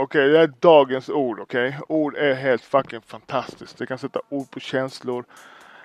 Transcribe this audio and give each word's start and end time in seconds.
Okej, 0.00 0.28
det 0.28 0.38
är 0.38 0.46
dagens 0.46 1.08
ord. 1.08 1.40
Okej, 1.40 1.78
ord 1.88 2.16
är 2.16 2.34
helt 2.34 2.62
fucking 2.62 3.00
fantastiskt. 3.00 3.78
Det 3.78 3.86
kan 3.86 3.98
sätta 3.98 4.20
ord 4.28 4.50
på 4.50 4.60
känslor. 4.60 5.24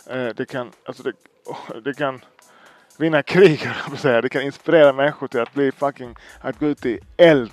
Eh, 0.10 0.28
det 0.28 0.46
kan, 0.46 0.72
alltså 0.86 1.04
det, 1.04 1.14
oh, 1.46 1.78
det 1.84 1.94
kan 1.94 2.22
vinna 2.98 3.24
krig, 3.24 3.60
höll 3.66 3.76
jag 3.78 3.86
på 3.86 3.94
att 3.94 4.00
säga. 4.00 4.22
Det 4.22 4.30
kan 4.30 4.42
inspirera 4.42 4.94
människor 4.94 5.28
till 5.28 5.40
att 5.40 5.54
bli 5.54 5.72
fucking, 5.72 6.16
att 6.40 6.60
gå 6.60 6.66
ut 6.66 6.86
i 6.86 7.00
eld. 7.18 7.52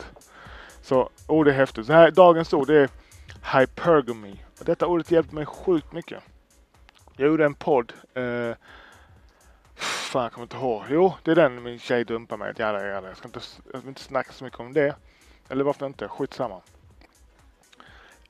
Så 0.83 1.11
ord 1.27 1.49
är 1.49 1.53
häftigt. 1.53 1.87
Så 1.87 1.93
här, 1.93 2.11
dagens 2.11 2.53
ord 2.53 2.71
är 2.71 2.89
hypergamy. 3.55 4.37
Och 4.59 4.65
detta 4.65 4.87
ordet 4.87 5.11
hjälpte 5.11 5.35
mig 5.35 5.47
sjukt 5.47 5.93
mycket. 5.93 6.23
Jag 7.17 7.29
gjorde 7.29 7.45
en 7.45 7.55
podd. 7.55 7.93
Eh, 8.15 8.53
fan, 9.75 10.23
jag 10.23 10.33
kommer 10.33 10.45
inte 10.45 10.57
ihåg. 10.57 10.83
Jo, 10.91 11.15
det 11.23 11.31
är 11.31 11.37
den 11.37 11.63
min 11.63 11.79
tjej 11.79 12.05
dumpar 12.05 12.37
mig. 12.37 12.53
Jada, 12.57 12.87
jada. 12.87 13.09
Jag 13.09 13.17
ska 13.17 13.29
inte, 13.29 13.41
jag 13.73 13.81
vill 13.81 13.89
inte 13.89 14.01
snacka 14.01 14.33
så 14.33 14.45
mycket 14.45 14.61
om 14.61 14.73
det. 14.73 14.95
Eller 15.51 15.65
varför 15.65 15.87
inte? 15.87 16.09
Skitsamma. 16.09 16.61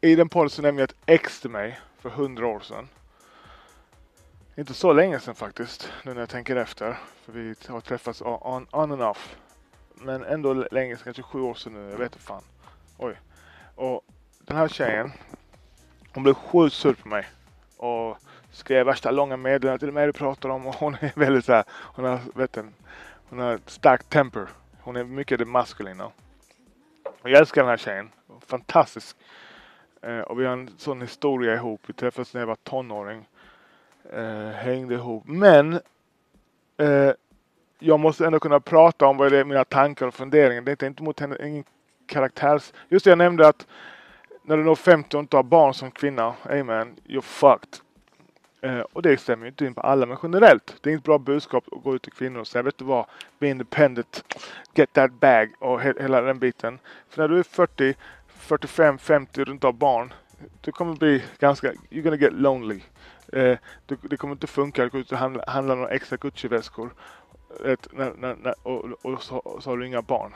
I 0.00 0.14
den 0.14 0.28
podden 0.28 0.50
så 0.50 0.62
nämnde 0.62 0.82
jag 0.82 0.90
ett 0.90 0.96
ex 1.06 1.40
till 1.40 1.50
mig 1.50 1.80
för 1.98 2.10
hundra 2.10 2.46
år 2.46 2.60
sedan. 2.60 2.88
Inte 4.56 4.74
så 4.74 4.92
länge 4.92 5.20
sedan 5.20 5.34
faktiskt, 5.34 5.92
nu 6.04 6.14
när 6.14 6.20
jag 6.20 6.28
tänker 6.28 6.56
efter. 6.56 6.98
För 7.24 7.32
vi 7.32 7.54
har 7.68 7.80
träffats 7.80 8.22
on, 8.22 8.66
on 8.70 8.92
and 8.92 9.02
off. 9.02 9.36
Men 9.94 10.24
ändå 10.24 10.54
länge 10.54 10.96
sedan, 10.96 11.04
kanske 11.04 11.22
sju 11.22 11.40
år 11.40 11.54
sedan 11.54 11.72
nu. 11.72 11.90
Jag 11.90 11.98
vet 11.98 12.12
inte 12.12 12.24
fan. 12.24 12.42
Oj. 12.98 13.20
Och 13.74 14.04
den 14.38 14.56
här 14.56 14.68
tjejen, 14.68 15.12
hon 16.14 16.22
blev 16.22 16.34
sjukt 16.34 16.74
sur 16.74 16.94
på 16.94 17.08
mig. 17.08 17.28
Och 17.76 18.18
skrev 18.52 18.86
värsta 18.86 19.10
långa 19.10 19.36
meddelanden 19.36 19.78
till 19.78 19.92
mig 19.92 20.06
du 20.06 20.12
pratar 20.12 20.48
om. 20.48 20.66
Och 20.66 20.74
hon 20.74 20.94
är 20.94 21.12
väldigt 21.16 21.44
så 21.44 21.52
här, 21.52 21.64
hon 21.70 22.04
har, 22.04 22.20
vet 22.34 22.52
du, 22.52 22.64
hon 23.28 23.38
har 23.38 23.60
stark 23.66 24.04
temper. 24.04 24.48
Hon 24.80 24.96
är 24.96 25.04
mycket 25.04 25.38
det 25.38 25.44
maskulina. 25.44 26.10
Jag 27.22 27.32
älskar 27.32 27.62
den 27.62 27.70
här 27.70 27.76
tjejen. 27.76 28.10
Fantastisk. 28.46 29.16
Eh, 30.02 30.20
och 30.20 30.40
vi 30.40 30.44
har 30.44 30.52
en 30.52 30.70
sån 30.76 31.00
historia 31.00 31.54
ihop. 31.54 31.80
Vi 31.86 31.92
träffades 31.92 32.34
när 32.34 32.40
jag 32.40 32.46
var 32.46 32.56
tonåring. 32.56 33.28
Eh, 34.12 34.48
hängde 34.48 34.94
ihop. 34.94 35.24
Men 35.26 35.80
eh, 36.76 37.12
jag 37.78 38.00
måste 38.00 38.26
ändå 38.26 38.40
kunna 38.40 38.60
prata 38.60 39.06
om 39.06 39.16
vad 39.16 39.32
det 39.32 39.38
är 39.38 39.44
mina 39.44 39.64
tankar 39.64 40.06
och 40.06 40.14
funderingar. 40.14 40.62
Det 40.62 40.82
är 40.82 40.86
inte 40.86 41.02
mot 41.02 41.20
henne, 41.20 41.36
ingen 41.48 41.64
karaktärs... 42.06 42.72
Just 42.88 43.04
det, 43.04 43.10
jag 43.10 43.18
nämnde 43.18 43.48
att 43.48 43.66
när 44.42 44.56
du 44.56 44.64
når 44.64 44.74
50 44.74 45.16
och 45.16 45.20
inte 45.20 45.36
har 45.36 45.42
barn 45.42 45.74
som 45.74 45.90
kvinna, 45.90 46.34
amen, 46.42 46.96
you're 47.04 47.20
fucked. 47.20 47.89
Eh, 48.62 48.80
och 48.80 49.02
det 49.02 49.20
stämmer 49.20 49.44
ju 49.44 49.48
inte 49.48 49.66
in 49.66 49.74
på 49.74 49.80
alla, 49.80 50.06
men 50.06 50.16
generellt. 50.22 50.76
Det 50.80 50.90
är 50.90 50.92
inget 50.92 51.04
bra 51.04 51.18
budskap 51.18 51.64
att 51.72 51.82
gå 51.82 51.94
ut 51.94 52.02
till 52.02 52.12
kvinnor 52.12 52.40
och 52.40 52.46
säga, 52.46 52.62
vet 52.62 52.78
du 52.78 52.84
vad, 52.84 53.06
be 53.38 53.48
independent, 53.48 54.24
get 54.74 54.92
that 54.92 55.12
bag 55.12 55.50
och 55.58 55.80
he 55.80 55.94
hela 56.00 56.20
den 56.20 56.38
biten. 56.38 56.78
För 57.08 57.22
när 57.22 57.28
du 57.28 57.38
är 57.38 57.42
40, 57.42 57.94
45, 58.28 58.98
50 58.98 59.40
och 59.40 59.46
du 59.46 59.52
inte 59.52 59.66
har 59.66 59.72
barn, 59.72 60.12
du 60.60 60.72
kommer 60.72 60.94
bli 60.94 61.22
ganska, 61.38 61.72
you're 61.72 62.02
gonna 62.02 62.16
get 62.16 62.32
lonely. 62.32 62.80
Eh, 63.32 63.58
det, 63.86 63.96
det, 64.02 64.16
kommer 64.16 64.32
inte 64.32 64.46
funka 64.46 64.84
att 64.84 64.92
gå 64.92 64.98
ut 64.98 65.12
och 65.12 65.18
handla, 65.18 65.44
handla 65.46 65.74
några 65.74 65.90
extra 65.90 66.16
Gucci-väskor 66.16 66.90
eh, 67.64 67.76
och, 68.62 68.84
och, 68.84 68.92
och, 69.02 69.22
så, 69.22 69.36
och 69.36 69.62
så 69.62 69.70
har 69.70 69.76
du 69.76 69.86
inga 69.86 70.02
barn. 70.02 70.34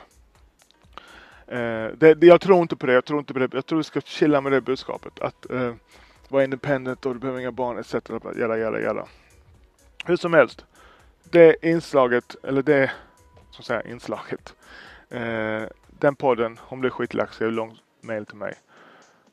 Eh, 1.47 1.87
det, 1.97 2.13
det, 2.13 2.27
jag 2.27 2.41
tror 2.41 2.61
inte 2.61 2.75
på 2.75 2.85
det. 2.85 2.93
Jag 2.93 3.05
tror 3.05 3.19
inte 3.19 3.33
på 3.33 3.39
det. 3.39 3.49
Jag 3.53 3.65
tror 3.65 3.79
du 3.79 3.83
ska 3.83 4.01
chilla 4.01 4.41
med 4.41 4.51
det 4.51 4.61
budskapet. 4.61 5.19
Att 5.19 5.51
eh, 5.51 5.73
vara 6.31 6.43
independent 6.43 7.05
och 7.05 7.13
du 7.13 7.19
behöver 7.19 7.39
inga 7.39 7.51
barn 7.51 7.77
etc. 7.77 7.93
Jada, 8.35 8.57
jada, 8.57 8.79
jada. 8.79 9.07
Hur 10.05 10.15
som 10.15 10.33
helst. 10.33 10.65
Det 11.23 11.55
inslaget, 11.61 12.35
eller 12.43 12.61
det, 12.61 12.91
som 13.51 13.63
säger 13.63 13.87
inslaget. 13.87 14.55
Eh, 15.09 15.63
den 15.99 16.15
podden, 16.15 16.59
om 16.61 16.79
blev 16.79 16.91
är 16.91 16.93
skitlack, 16.93 17.33
skrev 17.33 17.51
långt 17.51 17.79
mail 18.01 18.25
till 18.25 18.35
mig. 18.35 18.53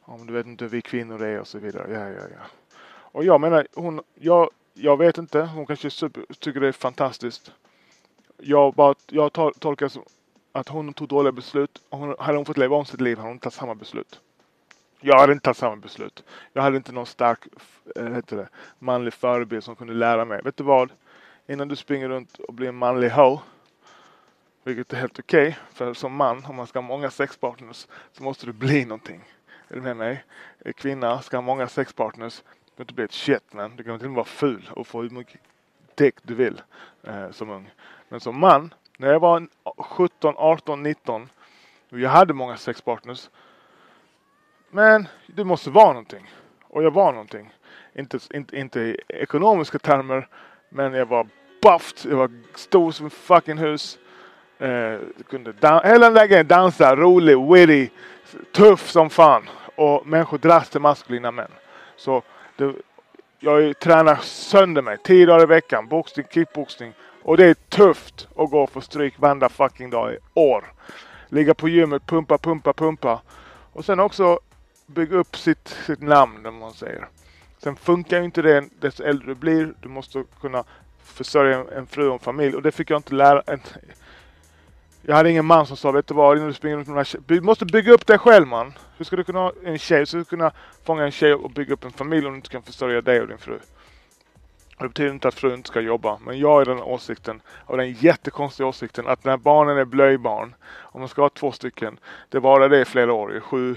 Om 0.02 0.26
du 0.26 0.32
vet 0.32 0.46
inte 0.46 0.64
hur 0.64 0.70
vi 0.70 0.82
kvinnor 0.82 1.22
är 1.22 1.40
och 1.40 1.48
så 1.48 1.58
vidare. 1.58 1.92
Ja, 1.92 2.08
ja, 2.08 2.28
ja. 2.36 2.44
Och 2.88 3.24
jag 3.24 3.40
menar, 3.40 3.66
hon, 3.74 4.00
jag, 4.14 4.50
jag 4.74 4.96
vet 4.96 5.18
inte. 5.18 5.42
Hon 5.42 5.66
kanske 5.66 5.90
super, 5.90 6.24
tycker 6.38 6.61
det 6.61 6.68
är 6.68 6.72
fantastiskt. 6.72 7.52
Jag, 8.38 8.74
bara, 8.74 8.94
jag 9.06 9.33
tol, 9.33 9.55
tolkar 9.55 9.88
som 9.88 10.02
att 10.52 10.68
hon 10.68 10.94
tog 10.94 11.08
dåliga 11.08 11.33
beslut. 11.33 11.83
Hon, 11.90 12.17
hade 12.18 12.38
hon 12.38 12.44
fått 12.44 12.56
leva 12.56 12.77
om 12.77 12.84
sitt 12.84 13.00
liv 13.00 13.18
hade 13.18 13.28
hon 13.28 13.38
tagit 13.38 13.55
samma 13.55 13.74
beslut. 13.74 14.20
Jag 15.05 15.18
hade 15.18 15.33
inte 15.33 15.45
tagit 15.45 15.57
samma 15.57 15.77
beslut. 15.77 16.24
Jag 16.52 16.63
hade 16.63 16.77
inte 16.77 16.92
någon 16.92 17.07
stark 17.07 17.39
äh, 17.96 18.13
heter 18.14 18.36
det, 18.36 18.48
manlig 18.79 19.14
förebild 19.14 19.64
som 19.64 19.77
kunde 19.77 19.95
lära 19.95 20.24
mig. 20.24 20.42
Vet 20.42 20.57
du 20.57 20.64
vad? 20.64 20.92
Innan 21.46 21.68
du 21.68 21.77
springer 21.77 22.08
runt 22.08 22.39
och 22.39 22.55
blir 22.55 22.68
en 22.68 22.74
manlig 22.74 23.11
ho, 23.11 23.41
vilket 24.64 24.92
är 24.92 24.96
helt 24.96 25.18
okej, 25.18 25.48
okay, 25.48 25.55
för 25.73 25.95
som 25.95 26.14
man, 26.14 26.45
om 26.45 26.57
man 26.57 26.67
ska 26.67 26.79
ha 26.79 26.86
många 26.86 27.11
sexpartners, 27.11 27.86
så 28.12 28.23
måste 28.23 28.46
du 28.46 28.52
bli 28.52 28.85
någonting. 28.85 29.24
Är 29.68 29.74
du 29.74 29.80
med 29.80 29.96
mig? 29.96 30.24
Kvinna 30.77 31.23
ska 31.23 31.36
ha 31.36 31.42
många 31.42 31.68
sexpartners, 31.68 32.42
du 32.42 32.70
behöver 32.77 32.83
inte 32.83 32.95
bli 32.95 33.05
ett 33.05 33.12
shit 33.12 33.52
man. 33.52 33.77
Du 33.77 33.85
kan 33.85 33.98
till 33.98 34.07
och 34.07 34.11
med 34.11 34.17
vara 34.17 34.24
ful 34.24 34.70
och 34.77 34.86
få 34.86 35.02
hur 35.02 35.11
mycket 35.11 35.41
dick 35.95 36.14
du 36.23 36.35
vill 36.35 36.62
eh, 37.02 37.30
som 37.30 37.51
ung. 37.51 37.70
Men 38.08 38.20
som 38.20 38.41
man, 38.41 38.74
när 38.98 39.12
jag 39.12 39.20
var 39.20 39.48
17, 39.79 40.35
18, 40.36 40.83
19 40.83 41.29
och 41.91 42.01
jag 42.01 42.11
hade 42.11 42.35
många 42.35 42.57
sexpartners. 42.57 43.30
Men 44.74 45.08
du 45.27 45.44
måste 45.44 45.70
vara 45.70 45.88
någonting. 45.88 46.30
Och 46.68 46.83
jag 46.83 46.90
var 46.90 47.12
någonting. 47.12 47.52
Inte, 47.94 48.18
inte, 48.34 48.58
inte 48.58 48.80
i 48.80 48.96
ekonomiska 49.08 49.78
termer. 49.78 50.28
Men 50.68 50.92
jag 50.92 51.06
var 51.06 51.27
buffed. 51.62 52.10
Jag 52.10 52.16
var 52.16 52.30
stor 52.55 52.90
som 52.90 53.06
ett 53.06 53.12
fucking 53.12 53.58
hus. 53.58 53.98
Eh, 54.58 54.98
kunde 55.30 55.55
hela 55.62 56.06
den 56.06 56.14
där 56.14 56.27
grejen. 56.27 56.46
Dansa, 56.46 56.96
rolig, 56.96 57.52
witty, 57.52 57.88
tuff 58.52 58.90
som 58.90 59.11
fan. 59.11 59.48
Och 59.74 60.06
människor 60.06 60.38
dras 60.38 60.70
till 60.70 60.80
maskulina 60.80 61.30
män. 61.30 61.50
Så 61.96 62.22
det, 62.56 62.74
jag 63.38 63.78
tränar 63.78 64.16
sönder 64.16 64.82
mig. 64.82 64.96
Tio 65.05 65.27
dagar 65.27 65.42
i 65.42 65.46
veckan. 65.46 65.88
Boxning, 65.88 66.27
kickboxning. 66.30 66.92
Och 67.22 67.36
det 67.36 67.46
är 67.46 67.55
tufft 67.55 68.28
att 68.36 68.50
gå 68.50 68.62
och 68.62 68.70
få 68.70 68.80
stryk 68.80 69.18
varenda 69.18 69.48
fucking 69.48 69.90
dag 69.90 70.12
i 70.12 70.18
år. 70.34 70.72
Ligga 71.28 71.55
på 71.55 71.68
gymmet, 71.68 72.06
pumpa, 72.06 72.38
pumpa, 72.38 72.72
pumpa. 72.72 73.20
Och 73.72 73.84
sen 73.84 74.00
också 74.00 74.38
bygga 74.86 75.16
upp 75.16 75.36
sitt, 75.36 75.68
sitt 75.68 76.02
namn, 76.02 76.46
om 76.46 76.56
man 76.56 76.72
säger. 76.72 77.08
Sen 77.58 77.76
funkar 77.76 78.18
ju 78.18 78.24
inte 78.24 78.42
det 78.42 78.64
desto 78.80 79.02
äldre 79.02 79.26
du 79.26 79.34
blir. 79.34 79.74
Du 79.80 79.88
måste 79.88 80.24
kunna 80.40 80.64
försörja 81.04 81.58
en, 81.58 81.68
en 81.68 81.86
fru 81.86 82.08
och 82.08 82.12
en 82.12 82.18
familj. 82.18 82.56
Och 82.56 82.62
det 82.62 82.72
fick 82.72 82.90
jag 82.90 82.98
inte 82.98 83.14
lära. 83.14 83.42
En, 83.46 83.60
jag 85.02 85.16
hade 85.16 85.30
ingen 85.30 85.44
man 85.44 85.66
som 85.66 85.76
sa, 85.76 85.90
vet 85.90 86.06
du 86.06 86.14
vad, 86.14 86.36
innan 86.36 86.48
du 86.48 86.54
springer 86.54 86.76
runt 86.76 86.88
med 86.88 87.06
Du 87.26 87.40
måste 87.40 87.64
bygga 87.66 87.92
upp 87.92 88.06
dig 88.06 88.18
själv 88.18 88.46
man. 88.46 88.72
Hur 88.96 89.04
ska 89.04 89.16
du 89.16 89.24
kunna 89.24 89.38
ha 89.38 89.52
en 89.64 89.78
tjej? 89.78 89.98
Hur 89.98 90.04
ska 90.04 90.18
du 90.18 90.24
kunna 90.24 90.52
fånga 90.84 91.04
en 91.04 91.10
tjej 91.10 91.34
och 91.34 91.50
bygga 91.50 91.74
upp 91.74 91.84
en 91.84 91.92
familj 91.92 92.26
om 92.26 92.32
du 92.32 92.36
inte 92.36 92.48
kan 92.48 92.62
försörja 92.62 93.00
dig 93.00 93.20
och 93.20 93.28
din 93.28 93.38
fru? 93.38 93.58
Det 94.78 94.88
betyder 94.88 95.10
inte 95.10 95.28
att 95.28 95.34
frun 95.34 95.54
inte 95.54 95.68
ska 95.68 95.80
jobba. 95.80 96.18
Men 96.24 96.38
jag 96.38 96.60
är 96.60 96.64
den 96.64 96.78
åsikten, 96.78 97.40
och 97.66 97.76
den 97.76 97.92
jättekonstiga 97.92 98.66
åsikten, 98.66 99.06
att 99.06 99.24
när 99.24 99.36
barnen 99.36 99.78
är 99.78 99.84
blöjbarn, 99.84 100.54
om 100.64 101.00
man 101.00 101.08
ska 101.08 101.22
ha 101.22 101.28
två 101.28 101.52
stycken, 101.52 101.98
det 102.28 102.38
varar 102.38 102.68
det 102.68 102.80
i 102.80 102.84
flera 102.84 103.12
år, 103.12 103.36
i 103.36 103.40
sju 103.40 103.76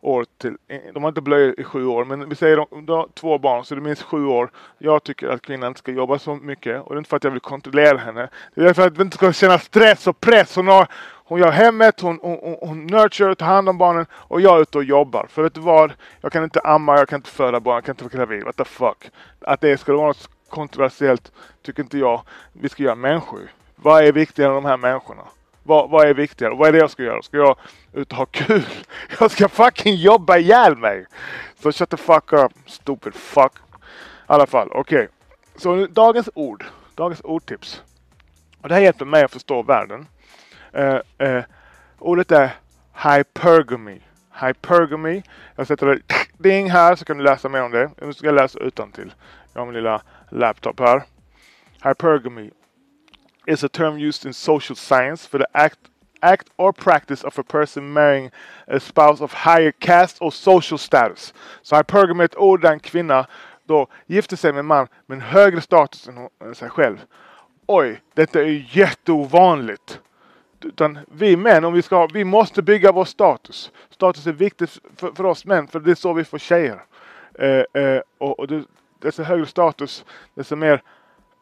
år 0.00 0.26
till, 0.38 0.56
eh, 0.68 0.80
de 0.94 1.02
har 1.02 1.08
inte 1.08 1.20
blöjor 1.20 1.60
i 1.60 1.64
sju 1.64 1.86
år, 1.86 2.04
men 2.04 2.28
vi 2.28 2.34
säger 2.34 2.56
de, 2.56 2.86
du 2.86 2.92
har 2.92 3.08
två 3.14 3.38
barn 3.38 3.64
så 3.64 3.74
det 3.74 3.78
är 3.78 3.82
minst 3.82 4.02
sju 4.02 4.26
år. 4.26 4.50
Jag 4.78 5.04
tycker 5.04 5.28
att 5.28 5.42
kvinnan 5.42 5.68
inte 5.68 5.78
ska 5.78 5.92
jobba 5.92 6.18
så 6.18 6.34
mycket 6.34 6.82
och 6.82 6.88
det 6.88 6.96
är 6.96 6.98
inte 6.98 7.10
för 7.10 7.16
att 7.16 7.24
jag 7.24 7.30
vill 7.30 7.40
kontrollera 7.40 7.98
henne. 7.98 8.28
Det 8.54 8.64
är 8.64 8.74
för 8.74 8.86
att 8.86 8.98
vi 8.98 9.02
inte 9.02 9.16
ska 9.16 9.32
känna 9.32 9.58
stress 9.58 10.06
och 10.06 10.20
press. 10.20 10.56
Hon, 10.56 10.68
har, 10.68 10.86
hon 11.24 11.40
gör 11.40 11.50
hemmet, 11.50 12.00
hon, 12.00 12.18
hon, 12.22 12.56
hon 12.60 12.86
nurture, 12.86 13.34
tar 13.34 13.46
hand 13.46 13.68
om 13.68 13.78
barnen 13.78 14.06
och 14.12 14.40
jag 14.40 14.56
är 14.56 14.62
ute 14.62 14.78
och 14.78 14.84
jobbar. 14.84 15.26
För 15.30 15.42
vet 15.42 15.54
du 15.54 15.60
vad? 15.60 15.92
Jag 16.20 16.32
kan 16.32 16.44
inte 16.44 16.60
amma, 16.60 16.98
jag 16.98 17.08
kan 17.08 17.16
inte 17.16 17.30
föda 17.30 17.60
barn, 17.60 17.74
jag 17.74 17.84
kan 17.84 17.92
inte 17.92 18.04
vara 18.04 18.16
gravid. 18.16 18.44
What 18.44 18.56
the 18.56 18.64
fuck? 18.64 19.10
Att 19.40 19.60
det 19.60 19.78
ska 19.78 19.96
vara 19.96 20.06
något 20.06 20.30
kontroversiellt 20.48 21.32
tycker 21.62 21.82
inte 21.82 21.98
jag. 21.98 22.22
Vi 22.52 22.68
ska 22.68 22.82
göra 22.82 22.94
människor. 22.94 23.40
Vad 23.76 24.04
är 24.04 24.12
viktigare 24.12 24.50
än 24.50 24.54
de 24.54 24.64
här 24.64 24.76
människorna? 24.76 25.22
Vad, 25.66 25.90
vad 25.90 26.08
är 26.08 26.14
viktigare? 26.14 26.54
Vad 26.54 26.68
är 26.68 26.72
det 26.72 26.78
jag 26.78 26.90
ska 26.90 27.02
göra? 27.02 27.22
Ska 27.22 27.36
jag 27.36 27.58
ut 27.92 28.12
och 28.12 28.18
ha 28.18 28.26
kul? 28.26 28.66
Jag 29.20 29.30
ska 29.30 29.48
fucking 29.48 29.94
jobba 29.94 30.36
ihjäl 30.36 30.76
mig! 30.76 31.06
Så 31.62 31.72
shut 31.72 31.90
the 31.90 31.96
fuck 31.96 32.32
up, 32.32 32.52
stupid 32.66 33.14
fuck. 33.14 33.52
I 33.54 33.58
alla 34.26 34.46
fall, 34.46 34.68
okej. 34.72 34.98
Okay. 34.98 35.08
Så 35.56 35.86
dagens 35.86 36.28
ord. 36.34 36.64
Dagens 36.94 37.20
ordtips. 37.20 37.82
Och 38.62 38.68
det 38.68 38.74
här 38.74 38.82
hjälper 38.82 39.04
mig 39.04 39.24
att 39.24 39.32
förstå 39.32 39.62
världen. 39.62 40.06
Uh, 40.78 41.28
uh, 41.28 41.42
ordet 41.98 42.32
är 42.32 42.50
hypergamy. 42.94 44.00
Hypergamy. 44.40 45.22
Jag 45.56 45.66
sätter 45.66 45.86
det 45.86 46.00
ding 46.38 46.70
här 46.70 46.96
så 46.96 47.04
kan 47.04 47.18
du 47.18 47.24
läsa 47.24 47.48
mer 47.48 47.62
om 47.62 47.70
det. 47.70 47.90
Nu 48.02 48.12
ska 48.12 48.26
jag 48.26 48.34
läsa 48.34 48.58
utan 48.58 48.92
till. 48.92 49.14
Jag 49.52 49.60
har 49.60 49.66
min 49.66 49.74
lilla 49.74 50.02
laptop 50.30 50.80
här. 50.80 51.02
Hypergamy 51.82 52.50
is 53.46 53.64
a 53.64 53.68
term 53.68 53.98
used 53.98 54.26
in 54.26 54.32
social 54.32 54.76
science 54.76 55.28
for 55.28 55.38
the 55.38 55.46
act 55.52 55.78
act 56.20 56.50
or 56.56 56.72
practice 56.72 57.26
of 57.26 57.38
a 57.38 57.42
person 57.42 57.92
marrying 57.92 58.30
a 58.66 58.80
spouse 58.80 59.24
of 59.24 59.32
higher 59.32 59.72
caste 59.72 60.24
or 60.24 60.30
social 60.30 60.78
status. 60.78 61.34
Så 61.62 61.76
här 61.76 62.20
är 62.20 62.24
ett 62.24 62.36
ord 62.36 62.60
där 62.60 62.72
en 62.72 62.80
kvinna 62.80 63.26
då 63.64 63.86
gifter 64.06 64.36
sig 64.36 64.52
med 64.52 64.60
en 64.60 64.66
man 64.66 64.88
med 65.06 65.16
en 65.16 65.22
högre 65.22 65.60
status 65.60 66.08
än 66.44 66.54
sig 66.54 66.70
själv. 66.70 67.04
Oj, 67.66 68.00
detta 68.14 68.40
är 68.40 68.76
jätteovanligt. 68.76 70.00
Utan 70.64 70.98
vi 71.12 71.36
män, 71.36 71.64
om 71.64 71.72
vi 71.72 71.82
ska, 71.82 72.06
vi 72.06 72.24
måste 72.24 72.62
bygga 72.62 72.92
vår 72.92 73.04
status. 73.04 73.72
Status 73.90 74.26
är 74.26 74.32
viktigt 74.32 74.78
för, 74.96 75.12
för 75.12 75.24
oss 75.24 75.44
män, 75.44 75.68
för 75.68 75.80
det 75.80 75.90
är 75.90 75.94
så 75.94 76.12
vi 76.12 76.24
får 76.24 76.38
tjejer. 76.38 76.84
Eh, 77.38 77.82
eh, 77.82 78.00
och 78.18 78.40
och 78.40 78.48
desto 79.00 79.22
högre 79.22 79.46
status, 79.46 80.04
desto 80.34 80.56
mer 80.56 80.82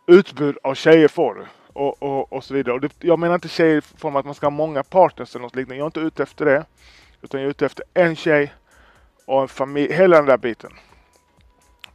utbud 0.07 0.59
av 0.63 0.75
tjejer 0.75 1.09
får 1.09 1.35
du. 1.35 1.45
Och, 1.75 2.03
och, 2.03 2.33
och 2.33 2.45
så 2.45 2.55
vidare. 2.55 2.75
Och 2.75 2.81
det, 2.81 2.93
jag 3.01 3.19
menar 3.19 3.35
inte 3.35 3.49
tjejer 3.49 3.77
i 3.77 3.81
form 3.81 4.17
av 4.17 4.21
att 4.21 4.25
man 4.25 4.35
ska 4.35 4.47
ha 4.47 4.51
många 4.51 4.83
partners 4.83 5.35
eller 5.35 5.43
något 5.43 5.57
liknande. 5.57 5.77
Jag 5.77 5.85
är 5.85 5.87
inte 5.87 6.01
ute 6.01 6.23
efter 6.23 6.45
det. 6.45 6.65
Utan 7.23 7.41
jag 7.41 7.47
är 7.47 7.51
ute 7.51 7.67
efter 7.67 7.85
en 7.95 8.17
tjej 8.17 8.55
och 9.27 9.43
en 9.43 9.49
familj, 9.49 9.93
hela 9.93 10.17
den 10.17 10.27
där 10.27 10.39
biten. 10.39 10.71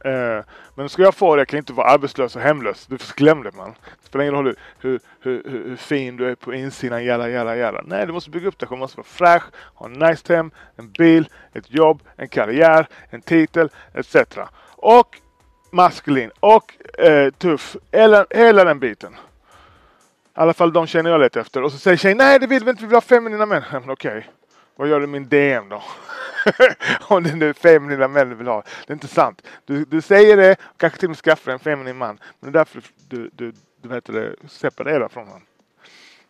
Eh, 0.04 0.44
men 0.74 0.88
ska 0.88 1.02
jag 1.02 1.14
få 1.14 1.36
det, 1.36 1.40
jag 1.40 1.48
kan 1.48 1.58
inte 1.58 1.72
vara 1.72 1.86
arbetslös 1.86 2.36
och 2.36 2.42
hemlös. 2.42 2.86
Du 2.86 2.98
glöm 3.16 3.42
det 3.42 3.56
man. 3.56 3.74
Det 4.00 4.06
spelar 4.06 4.24
ingen 4.24 4.34
roll 4.34 4.44
hur, 4.46 4.56
hur, 4.78 5.00
hur, 5.20 5.50
hur 5.68 5.76
fin 5.76 6.16
du 6.16 6.30
är 6.30 6.34
på 6.34 6.54
insidan, 6.54 7.04
jalla, 7.04 7.28
jalla, 7.28 7.56
jalla. 7.56 7.82
Nej, 7.86 8.06
du 8.06 8.12
måste 8.12 8.30
bygga 8.30 8.48
upp 8.48 8.58
dig 8.58 8.68
Du 8.70 8.76
måste 8.76 8.96
vara 8.96 9.06
fräsch, 9.06 9.42
ha 9.74 9.86
en 9.86 9.92
nice 9.92 10.34
hem, 10.34 10.50
en 10.76 10.90
bil, 10.90 11.28
ett 11.52 11.74
jobb, 11.74 12.02
en 12.16 12.28
karriär, 12.28 12.86
en 13.10 13.22
titel, 13.22 13.68
etc. 13.94 14.16
Och 14.76 15.20
maskulin 15.70 16.30
och 16.40 16.98
eh, 17.00 17.30
tuff. 17.30 17.76
Hela, 17.92 18.26
hela 18.30 18.64
den 18.64 18.78
biten. 18.78 19.16
I 20.36 20.40
alla 20.40 20.54
fall 20.54 20.72
de 20.72 20.86
känner 20.86 21.10
jag 21.10 21.20
lite 21.20 21.40
efter. 21.40 21.62
Och 21.62 21.72
så 21.72 21.78
säger 21.78 21.96
tjejen, 21.96 22.18
nej 22.18 22.38
det 22.38 22.46
vill 22.46 22.64
vi 22.64 22.70
inte, 22.70 22.82
vi 22.82 22.86
vill 22.86 22.96
ha 22.96 23.00
feminina 23.00 23.46
män. 23.46 23.62
Men 23.72 23.90
okej, 23.90 24.18
okay. 24.18 24.22
vad 24.76 24.88
gör 24.88 25.00
du 25.00 25.06
min 25.06 25.28
DM 25.28 25.68
då? 25.68 25.82
Om 27.00 27.22
det 27.22 27.34
nu 27.34 27.48
är 27.48 27.52
feminina 27.52 28.08
män 28.08 28.28
du 28.28 28.34
vill 28.34 28.46
ha. 28.46 28.62
Det 28.86 28.92
är 28.92 28.94
inte 28.94 29.08
sant. 29.08 29.42
Du, 29.64 29.84
du 29.84 30.00
säger 30.00 30.36
det, 30.36 30.52
och 30.52 30.80
kanske 30.80 30.98
till 30.98 31.06
och 31.06 31.10
med 31.10 31.18
skaffar 31.18 31.52
en 31.52 31.58
feminin 31.58 31.96
man. 31.96 32.18
Men 32.40 32.52
det 32.52 32.58
är 32.58 32.60
därför 32.60 32.82
du, 33.08 33.30
du, 33.32 33.52
du 33.82 33.88
vet 33.88 34.04
det, 34.04 34.34
separerar 34.48 35.08
från 35.08 35.26
honom. 35.26 35.42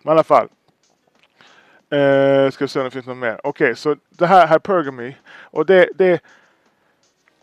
Men 0.02 0.10
i 0.10 0.12
alla 0.12 0.24
fall. 0.24 0.48
Uh, 1.94 2.50
ska 2.50 2.64
vi 2.64 2.68
se 2.68 2.78
om 2.78 2.84
det 2.84 2.90
finns 2.90 3.06
något 3.06 3.16
mer. 3.16 3.40
Okej, 3.44 3.64
okay, 3.64 3.74
så 3.74 3.96
det 4.08 4.26
här 4.26 4.46
hypergamy. 4.46 5.14
Och 5.40 5.66
det, 5.66 5.88
det, 5.94 6.20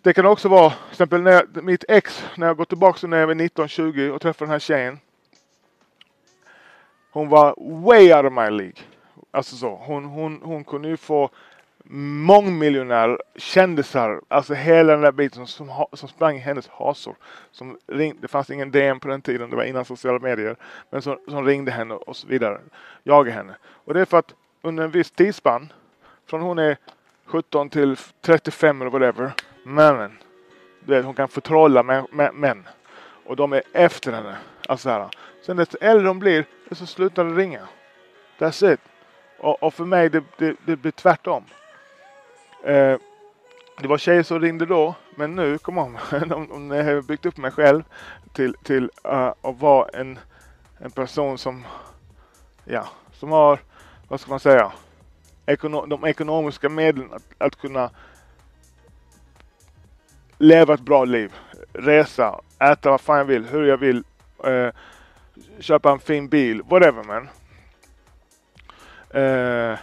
det 0.01 0.13
kan 0.13 0.25
också 0.25 0.49
vara, 0.49 0.69
till 0.69 0.91
exempel 0.91 1.21
när 1.21 1.31
jag, 1.31 1.63
mitt 1.63 1.83
ex, 1.87 2.23
när 2.35 2.47
jag 2.47 2.57
går 2.57 2.65
tillbaka 2.65 3.07
när 3.07 3.17
jag 3.17 3.27
var 3.27 3.33
19-20 3.33 4.09
och 4.09 4.21
träffar 4.21 4.45
den 4.45 4.51
här 4.51 4.59
tjejen. 4.59 4.99
Hon 7.17 7.29
var 7.29 7.55
way 7.57 8.13
out 8.13 8.25
of 8.25 8.33
my 8.33 8.49
League. 8.49 8.81
Alltså 9.31 9.55
så. 9.55 9.75
Hon, 9.75 10.05
hon, 10.05 10.41
hon 10.43 10.63
kunde 10.63 10.87
ju 10.87 10.97
få 10.97 11.29
mångmiljonär, 11.89 13.21
kändisar, 13.35 14.21
alltså 14.27 14.53
hela 14.53 14.93
den 14.93 15.01
där 15.01 15.11
biten 15.11 15.47
som, 15.47 15.85
som 15.93 16.09
sprang 16.09 16.35
i 16.35 16.39
hennes 16.39 16.67
hasor. 16.67 17.15
Som 17.51 17.77
ring, 17.87 18.17
det 18.21 18.27
fanns 18.27 18.49
ingen 18.49 18.71
DM 18.71 18.99
på 18.99 19.07
den 19.07 19.21
tiden, 19.21 19.49
det 19.49 19.55
var 19.55 19.63
innan 19.63 19.85
sociala 19.85 20.19
medier. 20.19 20.55
Men 20.89 21.01
som, 21.01 21.17
som 21.27 21.45
ringde 21.45 21.71
henne 21.71 21.93
och 21.93 22.15
så 22.15 22.27
vidare. 22.27 22.59
Jagade 23.03 23.31
henne. 23.31 23.55
Och 23.65 23.93
det 23.93 24.01
är 24.01 24.05
för 24.05 24.17
att 24.17 24.33
under 24.61 24.83
en 24.83 24.91
viss 24.91 25.11
tidsspann, 25.11 25.73
från 26.25 26.41
hon 26.41 26.59
är 26.59 26.77
17 27.25 27.69
till 27.69 27.95
35 28.21 28.81
eller 28.81 28.91
whatever, 28.91 29.33
männen. 29.63 30.17
Du 30.79 30.95
vet, 30.95 31.05
hon 31.05 31.13
kan 31.13 31.27
förtrolla 31.27 31.83
män. 32.33 32.67
Och 33.25 33.35
de 33.35 33.53
är 33.53 33.61
efter 33.73 34.11
henne. 34.11 34.37
Alltså 34.67 34.89
här. 34.89 35.09
Sen 35.47 35.57
desto 35.57 35.77
äldre 35.81 36.07
de 36.07 36.19
blir, 36.19 36.45
så 36.71 36.85
slutar 36.85 37.25
det 37.25 37.35
ringa. 37.35 37.67
That's 38.37 38.73
it. 38.73 38.79
Och, 39.39 39.63
och 39.63 39.73
för 39.73 39.85
mig, 39.85 40.09
det, 40.09 40.23
det, 40.37 40.55
det 40.65 40.75
blir 40.75 40.91
tvärtom. 40.91 41.43
Eh, 42.63 42.97
det 43.81 43.87
var 43.87 43.97
tjejer 43.97 44.23
som 44.23 44.39
ringde 44.39 44.65
då, 44.65 44.95
men 45.15 45.35
nu, 45.35 45.57
kom 45.57 45.77
on, 45.77 45.97
om 46.51 46.71
jag 46.71 46.83
har 46.83 47.01
byggt 47.01 47.25
upp 47.25 47.37
mig 47.37 47.51
själv 47.51 47.83
till, 48.33 48.55
till 48.63 48.83
uh, 48.83 49.33
att 49.41 49.59
vara 49.59 49.89
en, 49.89 50.19
en 50.77 50.91
person 50.91 51.37
som, 51.37 51.65
ja, 52.65 52.87
som 53.13 53.31
har, 53.31 53.59
vad 54.07 54.19
ska 54.19 54.29
man 54.29 54.39
säga, 54.39 54.71
ekono 55.45 55.85
de 55.85 56.05
ekonomiska 56.05 56.69
medlen 56.69 57.13
att, 57.13 57.23
att 57.37 57.55
kunna 57.55 57.89
leva 60.37 60.73
ett 60.73 60.81
bra 60.81 61.05
liv, 61.05 61.33
resa, 61.73 62.41
äta 62.59 62.89
vad 62.89 63.01
fan 63.01 63.17
jag 63.17 63.25
vill, 63.25 63.45
hur 63.45 63.65
jag 63.65 63.77
vill, 63.77 64.03
eh, 64.43 64.69
köpa 65.59 65.91
en 65.91 65.99
fin 65.99 66.27
bil, 66.27 66.61
whatever 66.61 67.03
man. 67.03 67.29
Eh, 69.09 69.79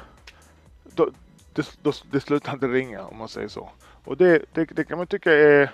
då, 0.85 1.11
det, 1.53 1.79
då, 1.83 1.93
det 2.11 2.21
slutar 2.21 2.53
inte 2.53 2.67
ringa 2.67 3.05
om 3.05 3.19
man 3.19 3.29
säger 3.29 3.49
så. 3.49 3.71
Och 4.05 4.17
det, 4.17 4.45
det, 4.53 4.65
det, 4.65 4.85
kan 4.85 4.99
man 4.99 5.07
tycka 5.07 5.33
är 5.33 5.73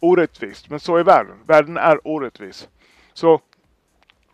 orättvist. 0.00 0.70
Men 0.70 0.80
så 0.80 0.96
är 0.96 1.04
världen. 1.04 1.36
Världen 1.46 1.76
är 1.76 2.00
orättvis. 2.04 2.68
Så 3.12 3.40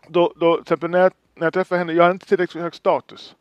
då, 0.07 0.33
då 0.35 0.55
till 0.55 0.61
exempel 0.61 0.89
när 0.89 0.99
jag, 0.99 1.11
när 1.35 1.45
jag 1.45 1.53
träffar 1.53 1.77
henne, 1.77 1.93
jag 1.93 2.03
har 2.03 2.11
inte 2.11 2.25
tillräckligt 2.25 2.63
hög 2.63 2.75
status. 2.75 3.35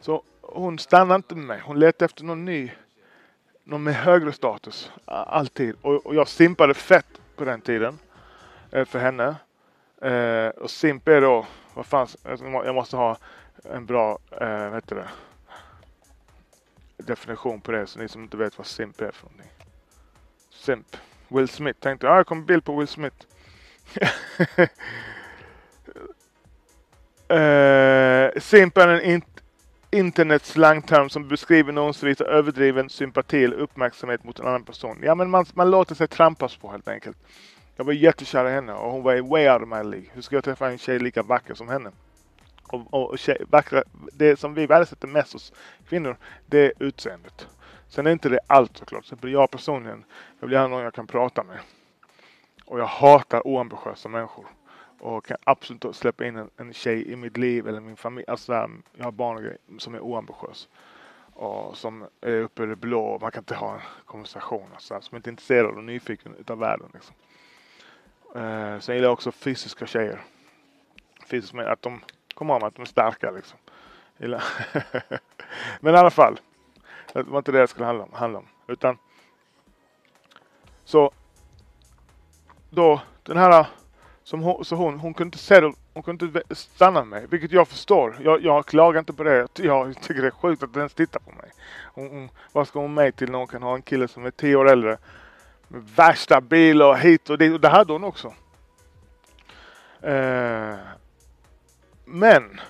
Så 0.00 0.22
hon 0.40 0.78
stannar 0.78 1.16
inte 1.16 1.34
med 1.34 1.46
mig. 1.46 1.60
Hon 1.64 1.78
letar 1.78 2.06
efter 2.06 2.24
någon 2.24 2.44
ny, 2.44 2.70
någon 3.64 3.82
med 3.82 3.94
högre 3.94 4.32
status. 4.32 4.90
Alltid. 5.04 5.74
Och, 5.82 6.06
och 6.06 6.14
jag 6.14 6.28
simpade 6.28 6.74
fett 6.74 7.20
på 7.36 7.44
den 7.44 7.60
tiden. 7.60 7.98
Eh, 8.70 8.84
för 8.84 8.98
henne. 8.98 9.36
Eh, 10.06 10.48
och 10.48 10.70
simp 10.70 11.08
är 11.08 11.20
då, 11.20 11.46
vad 11.74 11.86
fan, 11.86 12.08
jag 12.40 12.74
måste 12.74 12.96
ha 12.96 13.16
en 13.64 13.86
bra, 13.86 14.18
eh, 14.40 14.64
vad 14.64 14.74
heter 14.74 14.96
det? 14.96 15.08
definition 16.96 17.60
på 17.60 17.72
det 17.72 17.86
så 17.86 17.98
ni 17.98 18.08
som 18.08 18.22
inte 18.22 18.36
vet 18.36 18.58
vad 18.58 18.66
simp 18.66 19.00
är 19.00 19.10
för 19.10 19.24
någonting. 19.24 19.50
Simp. 20.50 20.96
Will 21.28 21.48
Smith. 21.48 21.80
Tänkte 21.80 22.10
ah, 22.10 22.16
jag 22.16 22.26
kom 22.26 22.46
bild 22.46 22.64
på 22.64 22.76
Will 22.76 22.88
Smith. 22.88 23.16
uh, 27.32 28.30
simp 28.40 28.78
är 28.78 28.88
en 28.88 29.02
in 29.02 29.22
internetslangterm 29.90 31.08
som 31.08 31.28
beskriver 31.28 31.72
någon 31.72 31.94
som 31.94 32.08
visar 32.08 32.24
överdriven 32.24 32.90
sympati 32.90 33.44
eller 33.44 33.56
uppmärksamhet 33.56 34.24
mot 34.24 34.38
en 34.38 34.46
annan 34.46 34.64
person. 34.64 34.98
Ja 35.02 35.14
men 35.14 35.30
man, 35.30 35.46
man 35.54 35.70
låter 35.70 35.94
sig 35.94 36.08
trampas 36.08 36.56
på 36.56 36.70
helt 36.70 36.88
enkelt. 36.88 37.16
Jag 37.76 37.84
var 37.84 37.92
jättekär 37.92 38.48
i 38.48 38.52
henne 38.52 38.72
och 38.72 38.92
hon 38.92 39.02
var 39.02 39.20
way 39.20 39.48
out 39.48 39.62
of 39.62 39.68
my 39.68 39.90
league. 39.90 40.10
Hur 40.12 40.22
ska 40.22 40.36
jag 40.36 40.44
träffa 40.44 40.70
en 40.70 40.78
tjej 40.78 40.98
lika 40.98 41.22
vacker 41.22 41.54
som 41.54 41.68
henne? 41.68 41.90
och, 42.68 43.10
och 43.10 43.18
tjej, 43.18 43.44
vackra, 43.50 43.82
det 44.12 44.38
som 44.38 44.54
vi 44.54 44.66
värdesätter 44.66 45.08
mest 45.08 45.32
hos 45.32 45.52
kvinnor, 45.88 46.16
det 46.46 46.58
är 46.58 46.72
utseendet. 46.78 47.48
Sen 47.88 48.06
är 48.06 48.10
inte 48.10 48.28
det 48.28 48.40
allt 48.46 48.76
såklart. 48.76 49.20
Till 49.20 49.32
jag 49.32 49.50
personligen, 49.50 50.04
jag 50.40 50.46
vill 50.46 50.52
gärna 50.52 50.68
någon 50.68 50.82
jag 50.82 50.94
kan 50.94 51.06
prata 51.06 51.42
med. 51.42 51.58
Och 52.64 52.80
jag 52.80 52.86
hatar 52.86 53.46
oambitiösa 53.46 54.08
människor. 54.08 54.46
Och 54.98 55.24
kan 55.24 55.36
absolut 55.44 55.84
inte 55.84 55.98
släppa 55.98 56.24
in 56.24 56.36
en, 56.36 56.50
en 56.56 56.72
tjej 56.72 57.12
i 57.12 57.16
mitt 57.16 57.36
liv 57.36 57.68
eller 57.68 57.80
min 57.80 57.96
familj. 57.96 58.26
Alltså 58.28 58.52
jag 58.96 59.04
har 59.04 59.12
barn 59.12 59.36
och 59.36 59.42
grejer, 59.42 59.58
som 59.78 59.94
är 59.94 60.00
oambitiös. 60.00 60.68
Och 61.32 61.76
som 61.76 62.06
är 62.20 62.40
uppe 62.40 62.62
i 62.62 62.66
det 62.66 62.76
blå. 62.76 63.18
Man 63.22 63.30
kan 63.30 63.40
inte 63.40 63.54
ha 63.54 63.74
en 63.74 63.80
konversation. 64.04 64.68
Alltså, 64.74 65.00
som 65.00 65.16
inte 65.16 65.30
är 65.30 65.32
intresserad 65.32 65.76
och 65.76 65.84
nyfiken 65.84 66.34
utav 66.34 66.58
världen. 66.58 66.90
Liksom. 66.94 67.14
Eh, 68.36 68.78
sen 68.78 68.94
gillar 68.94 69.06
jag 69.06 69.12
också 69.12 69.32
fysiska 69.32 69.86
tjejer. 69.86 70.20
Fysiskt 71.26 71.54
med 71.54 71.66
att 71.66 71.82
de 71.82 72.00
kommer 72.34 72.54
ihåg 72.54 72.64
att 72.64 72.74
de 72.74 72.82
är 72.82 72.86
starka 72.86 73.30
liksom. 73.30 73.58
Men 75.80 75.94
i 75.94 75.98
alla 75.98 76.10
fall. 76.10 76.40
Det 77.12 77.22
var 77.22 77.38
inte 77.38 77.52
det 77.52 77.60
det 77.60 77.66
skulle 77.66 77.86
handla 77.86 78.04
om. 78.04 78.12
Handla 78.12 78.38
om. 78.38 78.48
Utan 78.68 78.98
så 80.84 81.10
då 82.70 83.00
den 83.22 83.36
här 83.36 83.66
som 84.22 84.42
hon, 84.42 84.64
så 84.64 84.76
hon, 84.76 84.98
hon 85.00 85.14
kunde 85.14 85.28
inte 85.28 85.38
settle, 85.38 85.72
hon 85.94 86.02
kunde 86.02 86.24
inte 86.24 86.54
stanna 86.54 87.04
med 87.04 87.08
mig, 87.08 87.26
vilket 87.30 87.52
jag 87.52 87.68
förstår. 87.68 88.18
Jag, 88.20 88.42
jag 88.42 88.66
klagar 88.66 88.98
inte 88.98 89.12
på 89.12 89.22
det. 89.22 89.48
Jag 89.56 90.02
tycker 90.02 90.22
det 90.22 90.28
är 90.28 90.30
sjukt 90.30 90.62
att 90.62 90.72
den 90.72 90.80
ens 90.80 90.94
tittar 90.94 91.20
på 91.20 91.30
mig. 91.30 91.50
Hon, 91.94 92.10
hon, 92.10 92.28
vad 92.52 92.68
ska 92.68 92.78
hon 92.78 92.94
med 92.94 93.16
till 93.16 93.30
när 93.30 93.38
hon 93.38 93.46
kan 93.46 93.62
ha 93.62 93.74
en 93.74 93.82
kille 93.82 94.08
som 94.08 94.26
är 94.26 94.30
tio 94.30 94.56
år 94.56 94.70
äldre? 94.70 94.98
Värsta 95.68 96.40
bil 96.40 96.82
och 96.82 96.98
hit 96.98 97.30
och 97.30 97.38
dit. 97.38 97.52
Och 97.52 97.60
det 97.60 97.68
hade 97.68 97.92
hon 97.92 98.04
också. 98.04 98.34
Eh, 100.00 100.76
men 102.04 102.60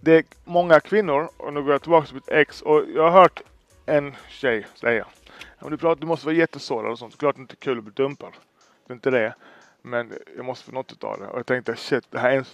det 0.00 0.12
är 0.12 0.24
många 0.44 0.80
kvinnor, 0.80 1.30
och 1.36 1.52
nu 1.52 1.62
går 1.62 1.72
jag 1.72 1.82
tillbaka 1.82 2.06
till 2.06 2.14
mitt 2.14 2.28
ex, 2.28 2.62
och 2.62 2.84
jag 2.94 3.02
har 3.02 3.20
hört 3.20 3.42
en 3.86 4.16
tjej 4.28 4.66
säga 4.74 5.06
du, 5.68 5.76
pratar, 5.76 6.00
du 6.00 6.06
måste 6.06 6.26
vara 6.26 6.36
jättesårad 6.36 6.92
och 6.92 6.98
sånt. 6.98 7.18
Klart 7.18 7.36
det 7.36 7.40
inte 7.40 7.54
är 7.54 7.56
kul 7.56 7.78
att 7.78 7.84
bli 7.84 7.92
dumpad. 7.92 8.32
Det 8.86 8.92
är 8.92 8.94
inte 8.94 9.10
det. 9.10 9.34
Men 9.82 10.12
jag 10.36 10.44
måste 10.44 10.64
få 10.64 10.72
något 10.72 11.04
av 11.04 11.18
det. 11.18 11.26
Och 11.26 11.38
jag 11.38 11.46
tänkte 11.46 11.76
shit, 11.76 12.04
det 12.10 12.18
här 12.18 12.30
är 12.30 12.36
en, 12.36 12.44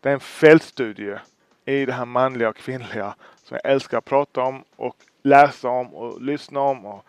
det 0.00 0.08
är 0.08 0.12
en 0.12 0.20
fältstudie 0.20 1.20
i 1.64 1.86
det 1.86 1.92
här 1.92 2.04
manliga 2.04 2.48
och 2.48 2.56
kvinnliga 2.56 3.14
som 3.44 3.58
jag 3.62 3.72
älskar 3.72 3.98
att 3.98 4.04
prata 4.04 4.42
om 4.42 4.64
och 4.76 4.96
läsa 5.22 5.68
om 5.68 5.94
och 5.94 6.22
lyssna 6.22 6.60
om. 6.60 6.86
Och 6.86 7.04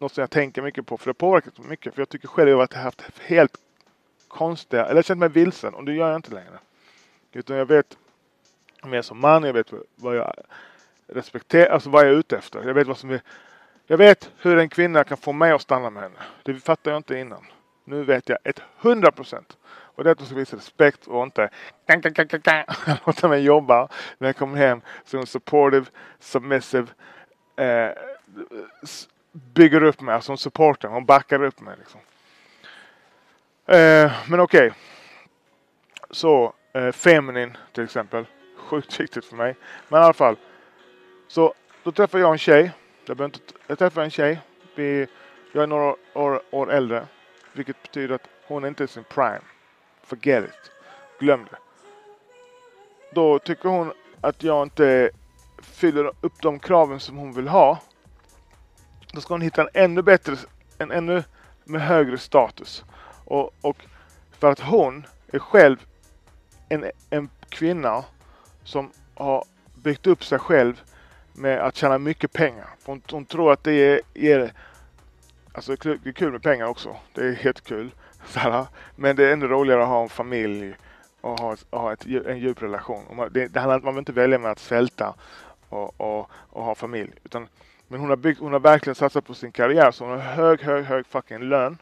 något 0.00 0.14
som 0.14 0.22
jag 0.22 0.30
tänker 0.30 0.62
mycket 0.62 0.86
på 0.86 0.98
för 0.98 1.04
det 1.04 1.08
har 1.08 1.14
påverkat 1.14 1.58
mig 1.58 1.68
mycket. 1.68 1.94
För 1.94 2.00
jag 2.00 2.08
tycker 2.08 2.28
själv 2.28 2.60
att 2.60 2.72
jag 2.72 2.78
har 2.78 2.84
haft 2.84 3.04
helt 3.20 3.56
konstiga, 4.28 4.86
eller 4.86 5.02
känt 5.02 5.20
mig 5.20 5.28
vilsen 5.28 5.74
och 5.74 5.84
det 5.84 5.92
gör 5.92 6.08
jag 6.08 6.18
inte 6.18 6.34
längre. 6.34 6.58
Utan 7.32 7.56
jag 7.56 7.66
vet 7.66 7.96
om 8.82 8.92
jag 8.92 8.98
är 8.98 9.02
som 9.02 9.20
man, 9.20 9.42
jag 9.42 9.52
vet 9.52 9.72
vad 9.94 10.16
jag 10.16 10.34
respekterar, 11.06 11.70
alltså 11.70 11.90
vad 11.90 12.04
jag 12.04 12.12
är 12.12 12.16
ute 12.16 12.36
efter. 12.36 12.66
Jag 12.66 12.74
vet 12.74 12.86
vad 12.86 12.98
som 12.98 13.10
är, 13.10 13.20
jag 13.86 13.98
vet 13.98 14.32
hur 14.36 14.58
en 14.58 14.68
kvinna 14.68 15.04
kan 15.04 15.16
få 15.16 15.32
mig 15.32 15.52
att 15.52 15.62
stanna 15.62 15.90
med 15.90 16.02
henne. 16.02 16.18
Det 16.42 16.54
fattade 16.54 16.90
jag 16.90 16.98
inte 16.98 17.18
innan. 17.18 17.44
Nu 17.84 18.04
vet 18.04 18.28
jag 18.28 18.38
ett 18.44 18.62
hundra 18.76 19.12
procent. 19.12 19.56
Och 19.66 20.04
det 20.04 20.10
är 20.10 20.12
att 20.12 20.18
hon 20.18 20.26
ska 20.26 20.36
visa 20.36 20.56
respekt 20.56 21.06
och 21.06 21.22
inte 21.22 21.50
låta 23.06 23.28
mig 23.28 23.40
jobba 23.40 23.88
när 24.18 24.28
jag 24.28 24.36
kommer 24.36 24.56
hem. 24.58 24.80
Så 25.04 25.16
är 25.16 25.18
hon 25.18 25.26
supportive, 25.26 25.86
submissive, 26.18 26.86
eh, 27.56 27.90
bygger 29.32 29.82
upp 29.82 29.86
alltså 29.86 30.04
mig, 30.04 30.14
alltså 30.14 30.36
supporten, 30.36 30.92
hon 30.92 31.04
backar 31.04 31.42
upp 31.42 31.60
mig. 31.60 31.76
Liksom. 31.78 32.00
Eh, 33.66 34.12
men 34.28 34.40
okej. 34.40 34.66
Okay. 34.66 34.70
Så, 36.10 36.54
eh, 36.72 36.92
feminin 36.92 37.56
till 37.72 37.84
exempel. 37.84 38.26
Sjukt 38.56 39.00
viktigt 39.00 39.24
för 39.24 39.36
mig. 39.36 39.56
Men 39.88 40.00
i 40.00 40.04
alla 40.04 40.12
fall. 40.12 40.36
Så 41.28 41.54
då 41.82 41.92
träffar 41.92 42.18
jag 42.18 42.32
en 42.32 42.38
tjej. 42.38 42.72
Jag, 43.04 43.20
inte, 43.20 43.38
jag 43.66 43.78
träffar 43.78 44.02
en 44.02 44.10
tjej. 44.10 44.40
Vi, 44.74 45.06
jag 45.52 45.62
är 45.62 45.66
några 45.66 45.96
år, 46.14 46.42
år 46.50 46.72
äldre. 46.72 47.06
Vilket 47.52 47.82
betyder 47.82 48.14
att 48.14 48.28
hon 48.46 48.64
är 48.64 48.68
inte 48.68 48.84
i 48.84 48.88
sin 48.88 49.04
prime. 49.04 49.40
Forget 50.02 50.44
it. 50.44 50.70
Glöm 51.18 51.46
det. 51.50 51.58
Då 53.14 53.38
tycker 53.38 53.68
hon 53.68 53.92
att 54.20 54.42
jag 54.42 54.62
inte 54.62 55.10
fyller 55.62 56.12
upp 56.20 56.42
de 56.42 56.58
kraven 56.58 57.00
som 57.00 57.16
hon 57.16 57.32
vill 57.32 57.48
ha. 57.48 57.78
Då 59.12 59.20
ska 59.20 59.34
hon 59.34 59.40
hitta 59.40 59.62
en 59.62 59.68
ännu 59.74 60.02
bättre, 60.02 60.36
en 60.78 60.90
ännu 60.90 61.24
med 61.64 61.82
högre 61.82 62.18
status. 62.18 62.84
Och, 63.24 63.50
och 63.60 63.76
för 64.38 64.50
att 64.50 64.60
hon 64.60 65.06
är 65.32 65.38
själv 65.38 65.86
en, 66.68 66.90
en 67.10 67.28
kvinna 67.48 68.04
som 68.64 68.90
har 69.14 69.44
byggt 69.74 70.06
upp 70.06 70.24
sig 70.24 70.38
själv 70.38 70.80
med 71.32 71.60
att 71.60 71.76
tjäna 71.76 71.98
mycket 71.98 72.32
pengar. 72.32 72.68
Hon, 72.84 73.02
hon 73.10 73.24
tror 73.24 73.52
att 73.52 73.64
det 73.64 74.00
ger 74.14 74.52
Alltså 75.52 75.76
det 75.76 76.08
är 76.08 76.12
kul 76.12 76.32
med 76.32 76.42
pengar 76.42 76.66
också. 76.66 76.96
Det 77.14 77.20
är 77.20 77.32
helt 77.32 77.64
kul. 77.64 77.90
Men 78.96 79.16
det 79.16 79.24
är 79.28 79.32
ännu 79.32 79.46
roligare 79.46 79.82
att 79.82 79.88
ha 79.88 80.02
en 80.02 80.08
familj 80.08 80.74
och 81.20 81.40
ha, 81.40 81.56
ha 81.70 81.92
ett, 81.92 82.06
en 82.06 82.38
djup 82.38 82.62
relation. 82.62 83.28
Det, 83.30 83.46
det 83.46 83.60
handlar, 83.60 83.76
man 83.76 83.82
behöver 83.82 83.98
inte 83.98 84.12
välja 84.12 84.38
med 84.38 84.50
att 84.50 84.58
svälta 84.58 85.14
och, 85.68 86.00
och, 86.00 86.30
och, 86.32 86.64
ha 86.64 86.74
familj. 86.74 87.10
Utan, 87.24 87.48
men 87.90 88.00
hon 88.00 88.08
har, 88.08 88.16
byggt, 88.16 88.40
hon 88.40 88.52
har 88.52 88.60
verkligen 88.60 88.94
satsat 88.94 89.26
på 89.26 89.34
sin 89.34 89.52
karriär 89.52 89.90
så 89.90 90.04
hon 90.04 90.12
har 90.12 90.18
hög, 90.18 90.60
hög, 90.60 90.84
hög 90.84 91.06
fucking 91.06 91.38
lön. 91.38 91.78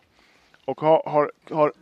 Och 0.64 0.80
har, 0.80 1.02
har, 1.06 1.32
har 1.50 1.72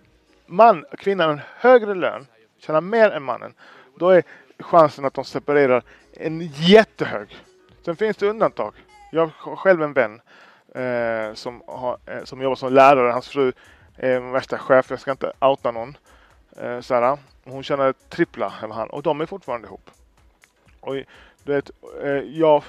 man, 0.46 0.84
kvinnan 0.98 1.30
en 1.30 1.40
högre 1.56 1.94
lön, 1.94 2.26
tjänar 2.58 2.80
mer 2.80 3.10
än 3.10 3.22
mannen, 3.22 3.54
då 3.98 4.10
är 4.10 4.22
chansen 4.58 5.04
att 5.04 5.14
de 5.14 5.24
separerar 5.24 5.82
en 6.12 6.40
jättehög. 6.40 7.36
Sen 7.84 7.96
finns 7.96 8.16
det 8.16 8.28
undantag. 8.28 8.74
Jag 9.12 9.30
har 9.36 9.56
själv 9.56 9.82
en 9.82 9.92
vän 9.92 10.20
eh, 10.74 11.34
som, 11.34 11.62
har, 11.66 11.98
eh, 12.06 12.24
som 12.24 12.42
jobbar 12.42 12.56
som 12.56 12.72
lärare. 12.72 13.12
Hans 13.12 13.28
fru 13.28 13.52
är 13.96 14.20
värsta 14.20 14.58
chef. 14.58 14.90
Jag 14.90 15.00
ska 15.00 15.10
inte 15.10 15.32
outa 15.40 15.70
någon. 15.70 15.96
Eh, 16.56 16.80
Sarah. 16.80 17.18
Hon 17.44 17.62
tjänar 17.62 17.94
trippla 18.08 18.52
än 18.62 18.70
han 18.70 18.90
och 18.90 19.02
de 19.02 19.20
är 19.20 19.26
fortfarande 19.26 19.66
ihop. 19.66 19.90
Och 20.80 20.94
du 21.44 21.52
vet, 21.52 21.70
eh, 22.02 22.10
jag, 22.10 22.64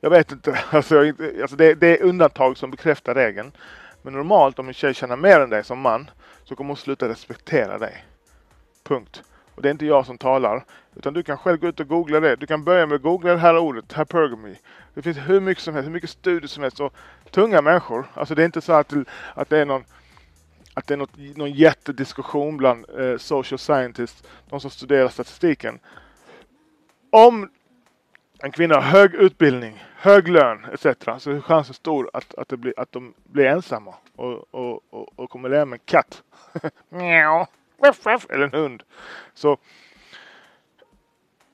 jag 0.00 0.10
vet 0.10 0.32
inte. 0.32 0.58
Alltså, 0.70 1.04
jag, 1.04 1.40
alltså 1.40 1.56
det, 1.56 1.74
det, 1.74 1.98
är 1.98 2.02
undantag 2.02 2.56
som 2.56 2.70
bekräftar 2.70 3.14
regeln. 3.14 3.52
Men 4.02 4.12
normalt 4.12 4.58
om 4.58 4.68
en 4.68 4.74
tjej 4.74 4.94
tjänar 4.94 5.16
mer 5.16 5.40
än 5.40 5.50
dig 5.50 5.64
som 5.64 5.80
man 5.80 6.10
så 6.44 6.56
kommer 6.56 6.68
hon 6.68 6.76
sluta 6.76 7.08
respektera 7.08 7.78
dig. 7.78 8.04
Punkt. 8.84 9.22
Och 9.54 9.62
det 9.62 9.68
är 9.68 9.70
inte 9.70 9.86
jag 9.86 10.06
som 10.06 10.18
talar. 10.18 10.64
Utan 10.96 11.14
du 11.14 11.22
kan 11.22 11.38
själv 11.38 11.60
gå 11.60 11.68
ut 11.68 11.80
och 11.80 11.88
googla 11.88 12.20
det. 12.20 12.36
Du 12.36 12.46
kan 12.46 12.64
börja 12.64 12.86
med 12.86 12.96
att 12.96 13.02
googla 13.02 13.32
det 13.32 13.38
här 13.38 13.58
ordet, 13.58 13.98
hypergamy. 13.98 14.56
Det 14.94 15.02
finns 15.02 15.18
hur 15.18 15.40
mycket 15.40 15.64
som 15.64 15.74
helst, 15.74 15.86
hur 15.86 15.92
mycket 15.92 16.10
studier 16.10 16.48
som 16.48 16.62
helst. 16.62 16.80
Och 16.80 16.94
tunga 17.30 17.62
människor. 17.62 18.06
Alltså 18.14 18.34
det 18.34 18.42
är 18.42 18.46
inte 18.46 18.60
så 18.60 18.72
att, 18.72 18.92
att 19.34 19.48
det 19.48 19.58
är 19.58 19.64
någon 19.64 19.84
att 20.78 20.86
det 20.86 20.94
är 20.94 20.98
något, 20.98 21.16
någon 21.36 21.52
jättediskussion 21.52 22.56
bland 22.56 22.86
eh, 22.98 23.16
social 23.16 23.58
scientists, 23.58 24.22
de 24.48 24.60
som 24.60 24.70
studerar 24.70 25.08
statistiken. 25.08 25.78
Om 27.10 27.50
en 28.38 28.50
kvinna 28.50 28.74
har 28.74 28.82
hög 28.82 29.14
utbildning, 29.14 29.84
hög 30.00 30.28
lön 30.28 30.66
etc. 30.72 30.82
så 31.18 31.30
är 31.30 31.40
chansen 31.40 31.74
stor 31.74 32.10
att, 32.12 32.34
att, 32.34 32.48
det 32.48 32.56
blir, 32.56 32.74
att 32.76 32.92
de 32.92 33.14
blir 33.24 33.44
ensamma 33.44 33.94
och, 34.16 34.54
och, 34.54 34.80
och, 34.90 35.18
och 35.18 35.30
kommer 35.30 35.48
leva 35.48 35.64
med 35.64 35.76
en 35.76 35.84
katt. 35.84 36.22
Eller 38.30 38.44
en 38.44 38.52
hund. 38.52 38.82
Så, 39.34 39.56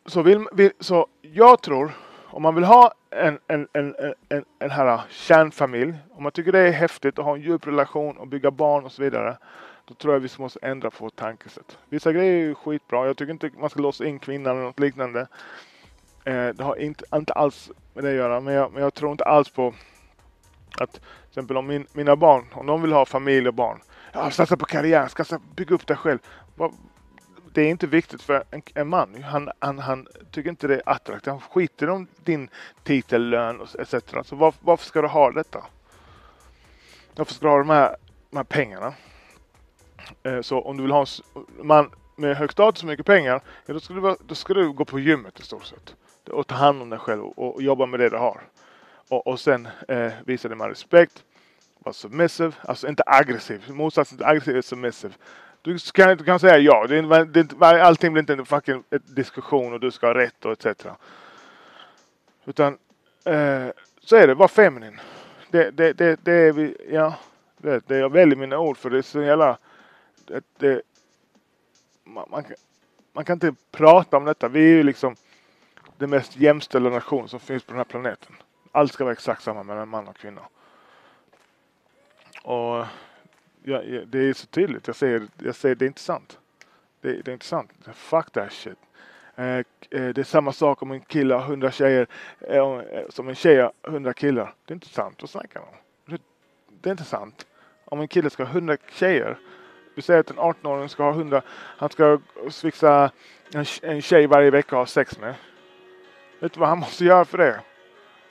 så, 0.06 0.22
vill, 0.22 0.46
vill, 0.52 0.72
så 0.80 1.06
jag 1.20 1.62
tror 1.62 1.92
om 2.26 2.42
man 2.42 2.54
vill 2.54 2.64
ha 2.64 2.92
en, 3.10 3.38
en, 3.46 3.68
en, 3.72 3.94
en, 4.28 4.44
en 4.58 4.70
här 4.70 5.00
kärnfamilj, 5.10 5.94
om 6.10 6.22
man 6.22 6.32
tycker 6.32 6.52
det 6.52 6.58
är 6.58 6.72
häftigt 6.72 7.18
att 7.18 7.24
ha 7.24 7.34
en 7.34 7.40
djup 7.40 7.66
relation 7.66 8.16
och 8.16 8.28
bygga 8.28 8.50
barn 8.50 8.84
och 8.84 8.92
så 8.92 9.02
vidare. 9.02 9.36
Då 9.84 9.94
tror 9.94 10.14
jag 10.14 10.20
vi 10.20 10.28
måste 10.38 10.58
ändra 10.62 10.90
på 10.90 11.04
vårt 11.04 11.16
tankesätt. 11.16 11.78
Vissa 11.88 12.12
grejer 12.12 12.32
är 12.32 12.46
ju 12.46 12.54
skitbra. 12.54 13.06
Jag 13.06 13.16
tycker 13.16 13.32
inte 13.32 13.50
man 13.58 13.70
ska 13.70 13.80
låsa 13.80 14.06
in 14.06 14.18
kvinnan 14.18 14.56
eller 14.56 14.66
något 14.66 14.80
liknande. 14.80 15.26
Eh, 16.24 16.48
det 16.48 16.64
har 16.64 16.76
inte, 16.76 17.04
inte 17.14 17.32
alls 17.32 17.70
med 17.94 18.04
det 18.04 18.10
att 18.10 18.16
göra. 18.16 18.40
Men 18.40 18.54
jag, 18.54 18.72
men 18.72 18.82
jag 18.82 18.94
tror 18.94 19.12
inte 19.12 19.24
alls 19.24 19.50
på 19.50 19.74
att 20.78 20.92
till 20.92 21.00
exempel 21.28 21.56
om 21.56 21.66
min, 21.66 21.86
mina 21.92 22.16
barn, 22.16 22.44
om 22.52 22.66
de 22.66 22.82
vill 22.82 22.92
ha 22.92 23.04
familj 23.04 23.48
och 23.48 23.54
barn. 23.54 23.80
Ja, 24.12 24.30
satsa 24.30 24.56
på 24.56 24.64
karriär, 24.64 25.08
satsa, 25.08 25.40
bygga 25.56 25.74
upp 25.74 25.86
dig 25.86 25.96
själv. 25.96 26.18
Det 27.52 27.62
är 27.62 27.68
inte 27.68 27.86
viktigt 27.86 28.22
för 28.22 28.44
en, 28.50 28.62
en 28.74 28.88
man. 28.88 29.22
Han, 29.22 29.50
han, 29.58 29.78
han, 29.78 30.06
tycker 30.30 30.50
inte 30.50 30.66
det 30.66 30.74
är 30.74 30.82
attraktivt. 30.86 31.26
Han 31.26 31.40
skiter 31.40 31.90
om 31.90 32.06
din 32.24 32.48
titel, 32.82 33.30
lön 33.30 33.60
etc. 33.78 33.94
Så 34.24 34.36
var, 34.36 34.54
varför 34.60 34.86
ska 34.86 35.02
du 35.02 35.08
ha 35.08 35.30
detta? 35.30 35.64
Varför 37.16 37.34
ska 37.34 37.46
du 37.46 37.50
ha 37.50 37.58
de 37.58 37.70
här, 37.70 37.96
de 38.30 38.36
här 38.36 38.44
pengarna? 38.44 38.94
Eh, 40.22 40.40
så 40.40 40.60
om 40.60 40.76
du 40.76 40.82
vill 40.82 40.92
ha 40.92 41.00
en 41.00 41.66
man 41.66 41.90
med 42.16 42.36
hög 42.36 42.52
status 42.52 42.82
och 42.82 42.88
mycket 42.88 43.06
pengar, 43.06 43.40
ja, 43.66 43.74
då, 43.74 43.80
ska 43.80 43.94
du, 43.94 44.16
då 44.26 44.34
ska 44.34 44.54
du 44.54 44.72
gå 44.72 44.84
på 44.84 44.98
gymmet 44.98 45.40
i 45.40 45.42
stort 45.42 45.64
sett. 45.64 45.94
Och 46.30 46.46
ta 46.46 46.54
hand 46.54 46.82
om 46.82 46.90
dig 46.90 46.98
själv 46.98 47.24
och, 47.24 47.54
och 47.54 47.62
jobba 47.62 47.86
med 47.86 48.00
det 48.00 48.08
du 48.08 48.16
har. 48.16 48.40
Och, 49.08 49.26
och 49.26 49.40
sen 49.40 49.68
eh, 49.88 50.12
visa 50.24 50.48
dig 50.48 50.56
med 50.56 50.68
respekt. 50.68 51.24
Var 51.78 51.92
submissive, 51.92 52.52
alltså 52.60 52.88
inte 52.88 53.02
aggressiv. 53.06 53.64
Motsatsen 53.68 54.18
till 54.18 54.26
aggressiv 54.26 54.56
är 54.56 54.62
submissive. 54.62 55.14
Du 55.62 55.78
kan, 55.78 56.16
du 56.16 56.24
kan 56.24 56.40
säga 56.40 56.58
ja. 56.58 56.86
Det 56.86 56.96
är, 56.96 57.24
det, 57.24 57.82
allting 57.82 58.12
blir 58.12 58.20
inte 58.20 58.32
en 58.32 58.46
fucking 58.46 58.82
diskussion 58.90 59.72
och 59.72 59.80
du 59.80 59.90
ska 59.90 60.06
ha 60.06 60.14
rätt 60.14 60.44
och 60.44 60.66
etc. 60.66 60.86
Utan 62.44 62.78
eh, 63.24 63.68
så 64.00 64.16
är 64.16 64.26
det. 64.26 64.34
Var 64.34 64.48
feminin. 64.48 65.00
Det, 65.50 65.70
det, 65.70 65.92
det, 65.92 66.20
det 66.24 66.32
är 66.32 66.52
vi, 66.52 66.76
ja. 66.90 67.14
Det, 67.56 67.88
det 67.88 67.96
jag 67.96 68.12
väljer 68.12 68.36
mina 68.36 68.58
ord 68.58 68.76
för 68.76 68.90
det 68.90 68.98
är 68.98 69.02
så 69.02 69.22
jävla... 69.22 69.58
Det, 70.24 70.44
det, 70.58 70.82
man, 72.04 72.26
man, 72.30 72.44
man, 73.12 73.24
kan 73.24 73.36
inte 73.36 73.54
prata 73.72 74.16
om 74.16 74.24
detta. 74.24 74.48
Vi 74.48 74.60
är 74.60 74.76
ju 74.76 74.82
liksom 74.82 75.16
den 75.98 76.10
mest 76.10 76.36
jämställda 76.36 76.90
nation 76.90 77.28
som 77.28 77.40
finns 77.40 77.64
på 77.64 77.72
den 77.72 77.78
här 77.78 77.84
planeten. 77.84 78.32
Allt 78.72 78.92
ska 78.92 79.04
vara 79.04 79.12
exakt 79.12 79.42
samma 79.42 79.62
mellan 79.62 79.88
man 79.88 80.08
och 80.08 80.16
kvinna. 80.16 80.40
Och 82.42 82.86
ja, 83.62 83.82
det 84.06 84.18
är 84.18 84.32
så 84.32 84.46
tydligt. 84.46 84.86
Jag 84.86 84.96
säger, 84.96 85.26
jag 85.38 85.54
säger 85.54 85.74
det 85.74 85.84
är 85.84 85.86
inte 85.86 86.00
sant. 86.00 86.38
Det, 87.00 87.12
det 87.22 87.30
är 87.30 87.32
inte 87.32 87.46
sant. 87.46 87.70
Fuck 87.94 88.30
that 88.30 88.52
shit. 88.52 88.78
Eh, 89.36 89.44
eh, 89.44 89.64
det 89.90 90.18
är 90.18 90.22
samma 90.22 90.52
sak 90.52 90.82
om 90.82 90.90
en 90.90 91.00
kille 91.00 91.34
har 91.34 91.42
hundra 91.42 91.70
tjejer 91.70 92.06
eh, 92.40 92.56
eh 92.56 93.08
som 93.08 93.28
en 93.28 93.34
tjej 93.34 93.60
har 93.60 93.72
hundra 93.82 94.12
killar. 94.12 94.54
Det 94.64 94.72
är 94.72 94.74
inte 94.74 94.88
sant. 94.88 95.16
Vad 95.20 95.30
snackar 95.30 95.60
man 95.60 95.68
om? 95.68 96.18
Det 96.80 96.88
är 96.88 96.90
inte 96.90 97.04
sant. 97.04 97.46
Om 97.84 98.00
en 98.00 98.08
kille 98.08 98.30
ska 98.30 98.44
ha 98.44 98.52
hundra 98.52 98.76
tjejer. 98.92 99.38
Vi 99.94 100.02
säger 100.02 100.20
att 100.20 100.30
en 100.30 100.36
18-åring 100.36 100.88
ska 100.88 101.02
ha 101.02 101.12
hundra. 101.12 101.42
Han 101.48 101.88
ska 101.88 102.20
fixa 102.50 103.10
en, 103.54 103.64
en 103.82 104.02
tjej 104.02 104.26
varje 104.26 104.50
vecka 104.50 104.76
och 104.76 104.80
ha 104.80 104.86
sex 104.86 105.18
med. 105.18 105.34
Vet 106.44 106.52
du 106.52 106.60
vad 106.60 106.68
han 106.68 106.78
måste 106.78 107.04
göra 107.04 107.24
för 107.24 107.38
det? 107.38 107.60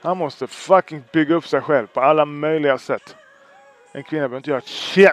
Han 0.01 0.17
måste 0.17 0.47
fucking 0.47 1.03
bygga 1.13 1.35
upp 1.35 1.47
sig 1.47 1.61
själv 1.61 1.87
på 1.87 2.01
alla 2.01 2.25
möjliga 2.25 2.77
sätt. 2.77 3.15
En 3.91 4.03
kvinna 4.03 4.21
behöver 4.21 4.37
inte 4.37 4.49
göra 4.49 4.57
ett 4.57 4.67
shit. 4.67 5.11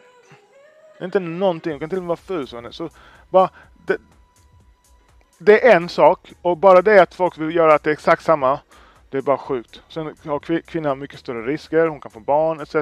Inte 1.03 1.21
någonting. 1.21 1.73
Hon 1.73 1.81
kan 1.81 1.89
till 1.89 1.99
och 1.99 2.05
med 2.05 2.09
vara 2.09 2.17
ful 2.17 2.49
som 2.49 2.73
så 2.73 2.91
bara, 3.29 3.51
det, 3.87 3.97
det, 5.39 5.69
är 5.69 5.77
en 5.77 5.89
sak 5.89 6.33
och 6.43 6.57
bara 6.57 6.83
det 6.83 7.03
att 7.03 7.15
folk 7.15 7.39
vill 7.39 7.57
göra 7.57 7.75
att 7.75 7.83
det 7.83 7.91
är 7.91 7.93
exakt 7.93 8.25
samma. 8.25 8.61
Det 9.11 9.19
är 9.19 9.23
bara 9.23 9.39
sjukt. 9.39 9.83
Sen 9.89 10.15
har 10.25 10.61
kvinnan 10.61 10.99
mycket 10.99 11.21
större 11.21 11.47
risker. 11.47 11.87
Hon 11.87 12.01
kan 12.01 12.11
få 12.11 12.21
barn 12.21 12.61
etc. 12.61 12.75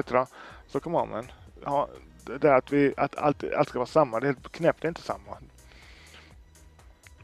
Så 0.67 0.79
kom 0.79 0.95
on 0.95 1.09
man. 1.09 1.31
Ja, 1.63 1.87
det 2.25 2.37
där 2.37 2.53
att, 2.53 2.71
vi, 2.71 2.93
att 2.97 3.15
allt, 3.15 3.43
allt 3.53 3.69
ska 3.69 3.79
vara 3.79 3.87
samma. 3.87 4.19
Det 4.19 4.25
är 4.25 4.33
helt 4.33 4.51
knäppt. 4.51 4.81
Det 4.81 4.85
är 4.85 4.89
inte 4.89 5.01
samma. 5.01 5.37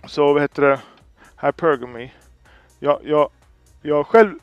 Så 0.05 0.33
vad 0.33 0.41
heter 0.41 0.61
det? 0.61 0.79
Hypergamy. 1.41 2.11
Jag, 2.79 2.99
jag, 3.03 3.29
jag 3.81 3.95
har 3.95 4.03
själv 4.03 4.39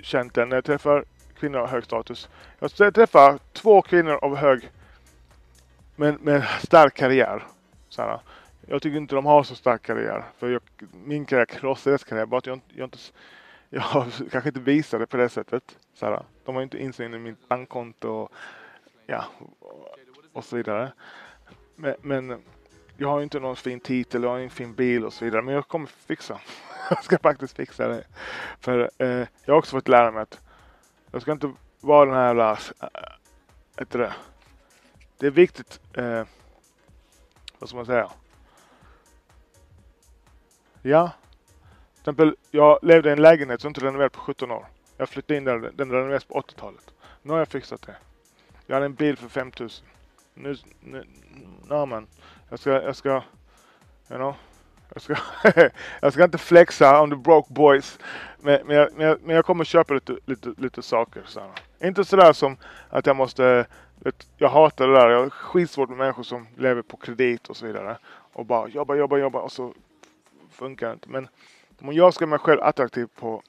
känt 0.00 0.34
den 0.34 0.48
när 0.48 0.56
jag 0.56 0.64
träffar 0.64 1.04
kvinnor 1.38 1.58
av 1.58 1.68
hög 1.68 1.84
status. 1.84 2.28
Jag 2.58 2.94
träffar 2.94 3.38
två 3.52 3.82
kvinnor 3.82 4.18
av 4.22 4.36
hög 4.36 4.70
men 5.96 6.14
med 6.14 6.44
stark 6.62 6.94
karriär. 6.94 7.46
Så 7.88 8.20
Jag 8.66 8.82
tycker 8.82 8.96
inte 8.96 9.14
de 9.14 9.26
har 9.26 9.42
så 9.42 9.54
stark 9.54 9.82
karriär. 9.82 10.24
För 10.38 10.50
jag, 10.50 10.62
min 11.04 11.24
karriär 11.24 11.44
krossar 11.46 11.90
deras 11.90 12.04
karriär. 12.04 12.26
Bara 12.26 12.38
att 12.38 12.46
jag, 12.46 12.60
jag, 12.74 12.86
inte, 12.86 12.98
jag 13.70 13.82
kanske 14.30 14.48
inte 14.48 14.60
visar 14.60 14.98
det 14.98 15.06
på 15.06 15.16
det 15.16 15.28
sättet. 15.28 15.78
Så 15.94 16.22
De 16.44 16.54
har 16.54 16.62
inte 16.62 16.82
insyn 16.82 17.14
i 17.14 17.18
mitt 17.18 17.48
bankkonto 17.48 18.08
och, 18.08 18.32
ja, 19.06 19.24
och 20.32 20.44
så 20.44 20.56
vidare. 20.56 20.92
Men, 21.76 21.94
men 22.02 22.42
jag 22.96 23.08
har 23.08 23.22
inte 23.22 23.40
någon 23.40 23.56
fin 23.56 23.80
titel, 23.80 24.22
jag 24.22 24.30
har 24.30 24.38
ingen 24.38 24.50
fin 24.50 24.74
bil 24.74 25.04
och 25.04 25.12
så 25.12 25.24
vidare. 25.24 25.42
Men 25.42 25.54
jag 25.54 25.68
kommer 25.68 25.86
fixa. 25.86 26.40
jag 26.90 27.04
ska 27.04 27.18
faktiskt 27.18 27.56
fixa 27.56 27.88
det. 27.88 28.04
För 28.60 28.90
eh, 28.98 29.26
jag 29.44 29.54
har 29.54 29.58
också 29.58 29.76
fått 29.76 29.88
lära 29.88 30.10
mig 30.10 30.22
att 30.22 30.40
jag 31.10 31.22
ska 31.22 31.32
inte 31.32 31.52
vara 31.80 32.06
den 32.06 32.14
här 32.14 32.26
jävla, 32.26 32.58
äh, 33.76 33.86
det? 33.88 34.12
det 35.18 35.26
är 35.26 35.30
viktigt, 35.30 35.80
eh, 35.92 36.24
vad 37.58 37.68
ska 37.68 37.76
man 37.76 37.86
säga? 37.86 38.10
Ja, 40.82 41.10
till 41.94 42.00
exempel 42.00 42.36
jag 42.50 42.78
levde 42.82 43.08
i 43.08 43.12
en 43.12 43.22
lägenhet 43.22 43.60
som 43.60 43.68
inte 43.68 43.80
renoverades 43.80 44.12
på 44.12 44.20
17 44.20 44.50
år. 44.50 44.66
Jag 44.96 45.08
flyttade 45.08 45.36
in 45.36 45.44
där, 45.44 45.58
den 45.74 45.90
renoverades 45.90 46.24
på 46.24 46.40
80-talet. 46.40 46.94
Nu 47.22 47.32
har 47.32 47.38
jag 47.38 47.48
fixat 47.48 47.82
det. 47.82 47.96
Jag 48.66 48.76
hade 48.76 48.86
en 48.86 48.94
bil 48.94 49.16
för 49.16 49.28
5000. 49.28 49.86
Nu, 50.34 50.56
nu, 50.80 51.04
na 51.64 51.86
men. 51.86 52.06
Jag 52.50 52.58
ska, 52.58 52.70
jag 52.70 52.96
ska, 52.96 53.10
you 53.10 54.18
know. 54.18 54.34
Jag 54.94 55.02
ska, 55.02 55.16
jag 56.00 56.12
ska 56.12 56.24
inte 56.24 56.38
flexa 56.38 57.02
on 57.02 57.10
the 57.10 57.16
broke 57.16 57.52
boys. 57.52 57.98
Men, 58.38 58.66
men, 58.66 58.76
jag, 58.76 58.88
men, 58.92 59.06
jag, 59.06 59.18
men 59.22 59.36
jag 59.36 59.44
kommer 59.44 59.64
köpa 59.64 59.94
lite, 59.94 60.16
lite, 60.26 60.54
lite 60.56 60.82
saker. 60.82 61.22
Så 61.26 61.50
Inte 61.80 62.04
sådär 62.04 62.32
som 62.32 62.56
att 62.90 63.06
jag 63.06 63.16
måste, 63.16 63.66
vet, 63.94 64.26
jag 64.36 64.48
hatar 64.48 64.88
det 64.88 64.94
där. 64.94 65.10
Jag 65.10 65.22
har 65.22 65.30
skitsvårt 65.30 65.88
med 65.88 65.98
människor 65.98 66.22
som 66.22 66.46
lever 66.56 66.82
på 66.82 66.96
kredit 66.96 67.48
och 67.48 67.56
så 67.56 67.66
vidare. 67.66 67.98
Och 68.32 68.46
bara 68.46 68.68
jobba, 68.68 68.94
jobba, 68.94 69.16
jobba 69.16 69.38
och 69.40 69.52
så 69.52 69.74
funkar 70.50 70.86
det 70.86 70.92
inte. 70.92 71.08
Men 71.08 71.28
om 71.80 71.92
jag 71.92 72.14
ska 72.14 72.26
mig 72.26 72.38
själv 72.38 72.62
attraktiv 72.62 73.06
på 73.14 73.42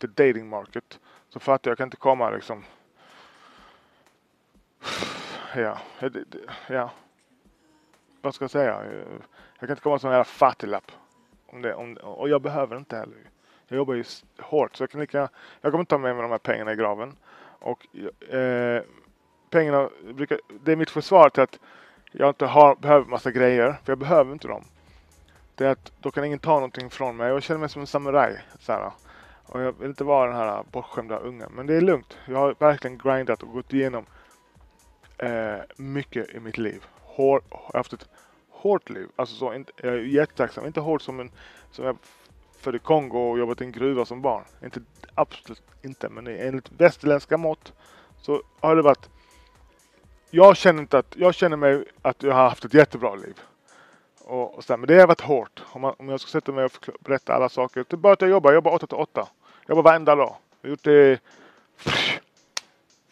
the 0.00 0.06
dating 0.06 0.48
market 0.48 0.98
så 1.28 1.40
fattar 1.40 1.70
jag, 1.70 1.72
jag 1.72 1.78
kan 1.78 1.86
inte 1.86 1.96
komma 1.96 2.30
liksom 2.30 2.64
ja, 5.54 5.78
ja. 6.66 6.90
Vad 8.20 8.34
ska 8.34 8.44
jag 8.44 8.50
säga? 8.50 8.84
Jag 9.62 9.68
kan 9.68 9.72
inte 9.72 9.82
komma 9.82 9.98
som 9.98 10.10
en 10.10 10.14
jävla 10.14 10.24
fattiglapp. 10.24 10.92
Om 11.46 11.62
det, 11.62 11.74
om, 11.74 11.96
och 11.96 12.28
jag 12.28 12.42
behöver 12.42 12.76
inte 12.76 12.96
heller. 12.96 13.16
Jag 13.68 13.76
jobbar 13.76 13.94
ju 13.94 14.04
hårt 14.38 14.76
så 14.76 14.82
jag 14.82 14.90
kan 14.90 15.00
lika, 15.00 15.28
jag 15.60 15.72
kommer 15.72 15.80
inte 15.80 15.90
ta 15.90 15.98
med 15.98 16.14
mig 16.14 16.22
de 16.22 16.30
här 16.30 16.38
pengarna 16.38 16.72
i 16.72 16.76
graven. 16.76 17.16
Och 17.58 17.96
eh, 18.34 18.82
pengarna, 19.50 19.88
brukar, 20.14 20.40
det 20.64 20.72
är 20.72 20.76
mitt 20.76 20.90
försvar 20.90 21.28
till 21.28 21.42
att 21.42 21.58
jag 22.12 22.28
inte 22.28 22.46
har, 22.46 22.76
behöver 22.76 23.06
massa 23.06 23.30
grejer. 23.30 23.80
För 23.84 23.92
jag 23.92 23.98
behöver 23.98 24.32
inte 24.32 24.48
dem. 24.48 24.64
Det 25.54 25.66
är 25.66 25.70
att 25.70 25.92
då 26.00 26.10
kan 26.10 26.24
ingen 26.24 26.38
ta 26.38 26.54
någonting 26.54 26.90
från 26.90 27.16
mig. 27.16 27.28
Jag 27.28 27.42
känner 27.42 27.60
mig 27.60 27.68
som 27.68 27.80
en 27.80 27.86
samuraj. 27.86 28.40
Så 28.58 28.92
Och 29.46 29.60
jag 29.60 29.72
vill 29.78 29.88
inte 29.88 30.04
vara 30.04 30.26
den 30.26 30.36
här 30.36 30.64
bortskämda 30.72 31.18
ungen. 31.18 31.52
Men 31.52 31.66
det 31.66 31.74
är 31.74 31.80
lugnt. 31.80 32.18
Jag 32.26 32.38
har 32.38 32.54
verkligen 32.58 32.98
grindat 32.98 33.42
och 33.42 33.52
gått 33.52 33.72
igenom 33.72 34.06
eh, 35.18 35.56
mycket 35.76 36.34
i 36.34 36.40
mitt 36.40 36.58
liv. 36.58 36.84
Hår, 37.00 37.42
jag 37.50 37.58
har 37.58 37.78
haft 37.78 37.92
ett 37.92 38.08
hårt 38.62 38.90
liv. 38.90 39.08
Alltså 39.16 39.36
så, 39.36 39.54
inte, 39.54 39.72
jag 39.76 39.94
är 39.94 39.98
jättetacksam. 39.98 40.66
Inte 40.66 40.80
hårt 40.80 41.02
som 41.02 41.20
en 41.20 41.30
som 41.70 41.84
jag 41.84 41.96
född 42.58 42.74
i 42.74 42.78
Kongo 42.78 43.18
och 43.18 43.38
jobbat 43.38 43.60
i 43.60 43.64
en 43.64 43.72
gruva 43.72 44.04
som 44.04 44.22
barn. 44.22 44.44
Inte, 44.64 44.80
absolut 45.14 45.62
inte. 45.82 46.08
Men 46.08 46.26
enligt 46.26 46.72
västerländska 46.72 47.36
mått 47.36 47.72
så 48.16 48.42
har 48.60 48.76
det 48.76 48.82
varit 48.82 49.08
jag 50.34 50.56
känner 50.56 50.80
inte 50.80 50.98
att, 50.98 51.14
jag 51.16 51.34
känner 51.34 51.56
mig 51.56 51.84
att 52.02 52.22
jag 52.22 52.34
har 52.34 52.42
haft 52.42 52.64
ett 52.64 52.74
jättebra 52.74 53.14
liv. 53.14 53.40
Och, 54.24 54.54
och 54.54 54.64
så, 54.64 54.76
men 54.76 54.86
det 54.86 55.00
har 55.00 55.06
varit 55.06 55.20
hårt. 55.20 55.62
Om, 55.72 55.80
man, 55.80 55.94
om 55.98 56.08
jag 56.08 56.20
ska 56.20 56.30
sätta 56.30 56.52
mig 56.52 56.64
och 56.64 56.88
berätta 57.00 57.34
alla 57.34 57.48
saker. 57.48 57.84
Det 57.88 57.94
är 57.94 57.98
bara 57.98 58.12
att 58.12 58.20
jag 58.20 58.30
jobbar. 58.30 58.50
Jag 58.50 58.54
jobbar 58.54 58.72
8 58.72 58.86
till 58.86 58.96
8. 58.96 59.28
Jag 59.66 59.76
jobbar 59.76 59.90
varenda 59.90 60.14
dag. 60.14 60.34
Jag 60.60 60.68
har 60.68 60.70
gjort 60.70 60.84
det 60.84 61.20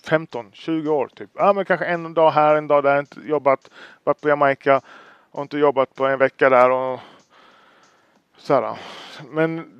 15, 0.04 0.50
20 0.52 0.90
år 0.90 1.08
typ. 1.14 1.30
Ja 1.34 1.52
men 1.52 1.64
kanske 1.64 1.86
en 1.86 2.14
dag 2.14 2.30
här, 2.30 2.56
en 2.56 2.68
dag 2.68 2.82
där. 2.82 2.98
Inte 2.98 3.20
jobbat, 3.20 3.70
varit 4.04 4.20
på 4.20 4.28
Jamaica 4.28 4.80
har 5.32 5.42
inte 5.42 5.58
jobbat 5.58 5.94
på 5.94 6.06
en 6.06 6.18
vecka 6.18 6.50
där 6.50 6.70
och 6.70 7.00
sådär. 8.36 8.78
Men 9.30 9.72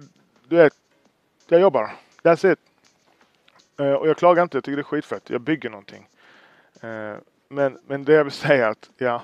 du 0.48 0.56
vet, 0.56 0.74
jag 1.48 1.60
jobbar. 1.60 1.90
That's 2.22 2.52
it. 2.52 2.58
Eh, 3.78 3.92
och 3.92 4.08
jag 4.08 4.16
klagar 4.16 4.42
inte, 4.42 4.56
jag 4.56 4.64
tycker 4.64 4.76
det 4.76 4.80
är 4.80 4.84
skitfett. 4.84 5.30
Jag 5.30 5.40
bygger 5.40 5.70
någonting. 5.70 6.08
Eh, 6.80 7.14
men, 7.48 7.78
men 7.86 8.04
det 8.04 8.12
jag 8.12 8.24
vill 8.24 8.32
säga 8.32 8.66
är 8.66 8.70
att, 8.70 8.90
ja, 8.98 9.22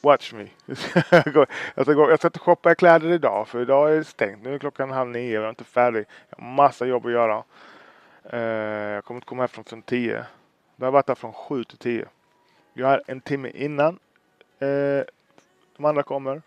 watch 0.00 0.32
me. 0.32 0.46
jag, 1.10 1.84
ska 1.84 1.92
gå, 1.92 2.10
jag 2.10 2.18
ska 2.18 2.28
inte 2.28 2.38
shoppa 2.38 2.74
kläder 2.74 3.08
idag 3.08 3.48
för 3.48 3.62
idag 3.62 3.92
är 3.92 3.96
det 3.96 4.04
stängt. 4.04 4.42
Nu 4.42 4.54
är 4.54 4.58
klockan 4.58 4.90
halv 4.90 5.10
nio, 5.10 5.38
och 5.38 5.42
jag 5.42 5.44
är 5.44 5.48
inte 5.48 5.64
färdig. 5.64 6.04
Jag 6.28 6.44
har 6.44 6.52
massa 6.52 6.86
jobb 6.86 7.06
att 7.06 7.12
göra. 7.12 7.44
Eh, 8.24 8.40
jag 8.94 9.04
kommer 9.04 9.18
inte 9.18 9.26
komma 9.26 9.42
härifrån 9.42 9.64
från 9.64 9.82
tio. 9.82 10.24
Jag 10.76 10.86
har 10.86 10.92
varit 10.92 11.06
där 11.06 11.14
från 11.14 11.32
sju 11.32 11.64
till 11.64 11.78
tio. 11.78 12.06
Jag 12.72 12.92
är 12.92 13.02
en 13.06 13.20
timme 13.20 13.50
innan 13.54 13.98
Eh, 14.62 15.04
de 15.76 15.84
andra 15.84 16.02
kommer. 16.02 16.42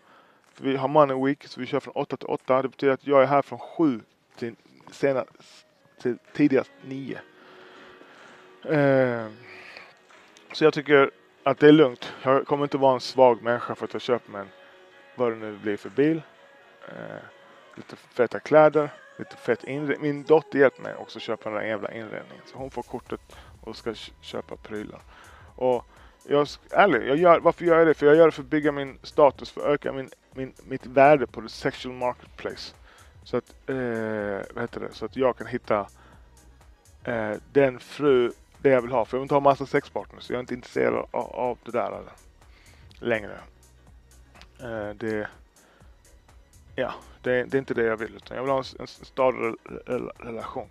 För 0.54 0.64
vi 0.64 0.76
har 0.76 0.88
money 0.88 1.24
week 1.24 1.46
så 1.46 1.60
vi 1.60 1.66
kör 1.66 1.80
från 1.80 1.94
8 1.94 2.16
till 2.16 2.28
8. 2.28 2.62
Det 2.62 2.68
betyder 2.68 2.92
att 2.92 3.06
jag 3.06 3.22
är 3.22 3.26
här 3.26 3.42
från 3.42 3.58
7 3.58 4.00
till, 4.36 4.54
sena, 4.90 5.24
till 6.02 6.18
tidigast 6.32 6.70
9. 6.84 7.20
Eh, 8.64 9.26
så 10.52 10.64
jag 10.64 10.74
tycker 10.74 11.10
att 11.42 11.58
det 11.58 11.68
är 11.68 11.72
lugnt. 11.72 12.12
Jag 12.22 12.46
kommer 12.46 12.64
inte 12.64 12.78
vara 12.78 12.94
en 12.94 13.00
svag 13.00 13.42
människa 13.42 13.74
för 13.74 13.84
att 13.84 13.92
jag 13.92 14.02
köper 14.02 14.32
mig 14.32 14.40
en, 14.40 14.48
vad 15.14 15.32
det 15.32 15.36
nu 15.36 15.58
blir 15.62 15.76
för 15.76 15.90
bil. 15.90 16.22
Eh, 16.88 17.22
lite 17.76 17.96
feta 17.96 18.40
kläder 18.40 18.90
lite 19.18 19.36
fett 19.36 19.64
inredning. 19.64 20.02
Min 20.02 20.22
dotter 20.22 20.58
hjälper 20.58 20.82
mig 20.82 20.94
också 20.94 21.20
köpa 21.20 21.50
den 21.50 21.58
där 21.58 21.66
jävla 21.66 21.92
inredningen. 21.92 22.42
Så 22.46 22.58
hon 22.58 22.70
får 22.70 22.82
kortet 22.82 23.36
och 23.60 23.76
ska 23.76 23.94
köpa 24.20 24.56
prylar. 24.56 25.00
Och 25.56 25.84
jag, 26.28 26.48
ärligt, 26.70 27.06
jag 27.06 27.16
gör, 27.16 27.40
varför 27.40 27.64
gör 27.64 27.78
jag 27.78 27.86
det? 27.86 27.94
För 27.94 28.06
jag 28.06 28.16
gör 28.16 28.26
det 28.26 28.32
för 28.32 28.42
att 28.42 28.48
bygga 28.48 28.72
min 28.72 28.98
status, 29.02 29.50
för 29.50 29.60
att 29.60 29.66
öka 29.66 29.92
min, 29.92 30.10
min, 30.34 30.52
mitt 30.68 30.86
värde 30.86 31.26
på 31.26 31.40
the 31.40 31.48
sexual 31.48 31.94
marketplace. 31.94 32.74
Så 33.24 33.36
att, 33.36 33.54
eh, 33.66 34.54
vad 34.54 34.62
heter 34.62 34.80
det? 34.80 34.92
Så 34.92 35.04
att 35.04 35.16
jag 35.16 35.36
kan 35.36 35.46
hitta 35.46 35.86
eh, 37.04 37.32
den 37.52 37.78
fru, 37.78 38.32
det 38.58 38.68
jag 38.68 38.82
vill 38.82 38.90
ha. 38.90 39.04
För 39.04 39.16
jag 39.16 39.20
vill 39.20 39.24
inte 39.24 39.34
ha 39.34 39.40
massa 39.40 39.66
sexpartners. 39.66 40.30
Jag 40.30 40.36
är 40.36 40.40
inte 40.40 40.54
intresserad 40.54 40.94
av, 41.10 41.32
av 41.32 41.58
det 41.64 41.72
där 41.72 41.86
eller, 41.86 42.12
längre. 42.98 43.38
Eh, 44.60 44.90
det, 44.94 45.28
ja, 46.74 46.94
det, 47.22 47.44
det, 47.44 47.56
är 47.56 47.58
inte 47.58 47.74
det 47.74 47.84
jag 47.84 47.96
vill 47.96 48.16
utan 48.16 48.36
jag 48.36 48.44
vill 48.44 48.52
ha 48.52 48.58
en, 48.58 48.64
en 48.80 48.86
stadig 48.86 49.54
relation. 50.18 50.68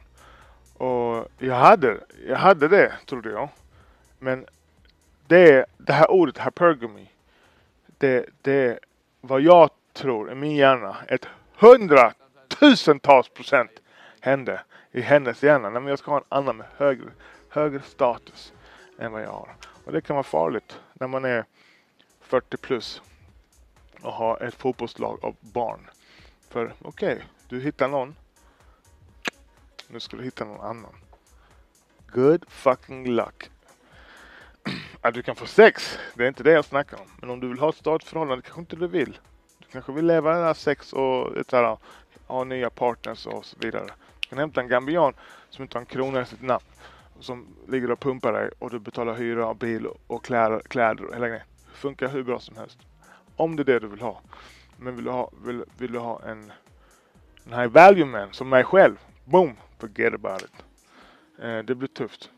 Och 0.77 1.27
jag 1.37 1.55
hade, 1.55 1.97
jag 2.27 2.37
hade 2.37 2.67
det 2.67 2.93
trodde 3.05 3.29
jag. 3.31 3.49
Men 4.19 4.45
det, 5.27 5.65
det 5.77 5.93
här 5.93 6.11
ordet 6.11 6.37
hypergamy. 6.37 7.07
Det, 7.97 8.29
det 8.41 8.53
är 8.53 8.79
vad 9.21 9.41
jag 9.41 9.69
tror 9.93 10.31
i 10.31 10.35
min 10.35 10.55
hjärna 10.55 10.97
ett 11.07 11.27
hundratusentals 11.55 13.29
procent 13.29 13.71
hände 14.19 14.61
i 14.91 15.01
hennes 15.01 15.43
hjärna. 15.43 15.69
Nej 15.69 15.81
men 15.81 15.89
jag 15.89 15.99
ska 15.99 16.11
ha 16.11 16.17
en 16.17 16.25
annan 16.29 16.57
med 16.57 16.67
högre, 16.77 17.11
högre 17.49 17.81
status 17.81 18.53
än 18.99 19.11
vad 19.11 19.21
jag 19.21 19.31
har. 19.31 19.55
Och 19.85 19.91
det 19.91 20.01
kan 20.01 20.15
vara 20.15 20.23
farligt 20.23 20.79
när 20.93 21.07
man 21.07 21.25
är 21.25 21.45
40 22.21 22.57
plus 22.57 23.01
och 24.01 24.13
har 24.13 24.43
ett 24.43 24.55
fotbollslag 24.55 25.19
av 25.21 25.35
barn. 25.39 25.89
För 26.49 26.73
okej, 26.81 27.13
okay, 27.13 27.25
du 27.49 27.61
hittar 27.61 27.87
någon. 27.87 28.15
Nu 29.87 29.99
ska 29.99 30.17
du 30.17 30.23
hitta 30.23 30.45
någon 30.45 30.65
annan. 30.65 30.95
Good 32.07 32.45
fucking 32.49 33.07
luck. 33.07 33.49
Att 35.05 35.13
du 35.13 35.23
kan 35.23 35.35
få 35.35 35.45
sex, 35.45 35.99
det 36.15 36.23
är 36.23 36.27
inte 36.27 36.43
det 36.43 36.51
jag 36.51 36.65
snackar 36.65 36.97
om. 36.97 37.07
Men 37.21 37.29
om 37.29 37.39
du 37.39 37.47
vill 37.47 37.59
ha 37.59 37.69
ett 37.69 37.75
stadigt 37.75 38.07
förhållande 38.07 38.41
kanske 38.41 38.59
inte 38.59 38.75
du 38.75 38.87
vill. 38.87 39.19
Du 39.59 39.65
kanske 39.71 39.91
vill 39.91 40.05
leva 40.05 40.33
det 40.33 40.43
här 40.43 40.53
sex 40.53 40.93
och 40.93 41.37
ett 41.37 41.51
här, 41.51 41.77
ha 42.27 42.43
nya 42.43 42.69
partners 42.69 43.25
och 43.25 43.45
så 43.45 43.57
vidare. 43.59 43.85
Du 44.19 44.27
kan 44.27 44.37
hämta 44.37 44.61
en 44.61 44.67
gambian 44.67 45.13
som 45.49 45.63
inte 45.63 45.77
har 45.77 45.81
en 45.81 45.85
krona 45.85 46.21
i 46.21 46.25
sitt 46.25 46.41
namn. 46.41 46.63
Som 47.19 47.47
ligger 47.67 47.91
och 47.91 47.99
pumpar 47.99 48.33
dig 48.33 48.49
och 48.59 48.69
du 48.69 48.79
betalar 48.79 49.13
hyra, 49.13 49.53
bil 49.53 49.87
och 50.07 50.25
kläder, 50.25 50.59
kläder 50.59 51.05
och 51.05 51.13
hela 51.13 51.27
grejen. 51.27 51.45
Det 51.71 51.77
funkar 51.77 52.07
hur 52.07 52.23
bra 52.23 52.39
som 52.39 52.57
helst. 52.57 52.77
Om 53.35 53.55
det 53.55 53.61
är 53.61 53.65
det 53.65 53.79
du 53.79 53.87
vill 53.87 54.01
ha. 54.01 54.21
Men 54.77 54.95
vill 54.95 55.05
du 55.05 55.11
ha, 55.11 55.31
vill, 55.45 55.63
vill 55.77 55.91
du 55.91 55.99
ha 55.99 56.21
en, 56.23 56.51
en 57.45 57.59
high 57.59 57.71
value 57.71 58.05
man 58.05 58.33
som 58.33 58.49
mig 58.49 58.63
själv. 58.63 58.95
Boom! 59.25 59.55
Forget 59.79 60.13
about 60.13 60.41
it. 60.41 60.65
Eh, 61.39 61.59
det 61.59 61.75
blir 61.75 61.87
tufft. 61.87 62.29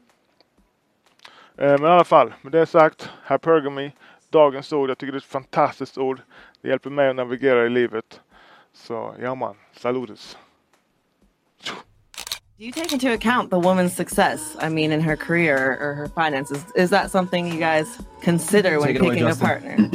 Eh, 1.58 1.72
men 1.72 1.84
i 1.84 1.86
alla 1.86 2.04
fall, 2.04 2.34
med 2.42 2.52
det 2.52 2.66
sagt. 2.66 3.10
Hypergamy. 3.28 3.92
Dagens 4.30 4.74
ord. 4.74 4.90
Jag 4.90 4.98
tycker 4.98 5.12
det 5.12 5.16
är 5.16 5.20
ett 5.20 5.26
fantastiskt 5.26 5.98
ord. 5.98 6.22
Det 6.62 6.70
hjälper 6.70 6.90
mig 6.90 7.10
att 7.10 7.16
navigera 7.16 7.66
i 7.66 7.70
livet. 7.70 8.22
Så 8.74 9.16
ja 9.22 9.36
man, 9.36 9.56
saludes. 9.80 10.38
Do 12.60 12.66
you 12.66 12.72
take 12.72 12.92
into 12.92 13.14
account 13.14 13.52
the 13.52 13.60
woman's 13.60 13.96
success? 13.96 14.58
I 14.60 14.70
mean, 14.70 14.92
in 14.92 15.00
her 15.00 15.16
career 15.16 15.78
or 15.80 15.94
her 15.94 16.08
finances. 16.08 16.66
Is 16.76 16.90
that 16.90 17.12
something 17.12 17.48
you 17.48 17.60
guys 17.60 18.00
consider 18.22 18.80
when 18.80 18.94
picking 18.94 19.22
away, 19.22 19.32
a 19.32 19.36
partner? 19.36 19.78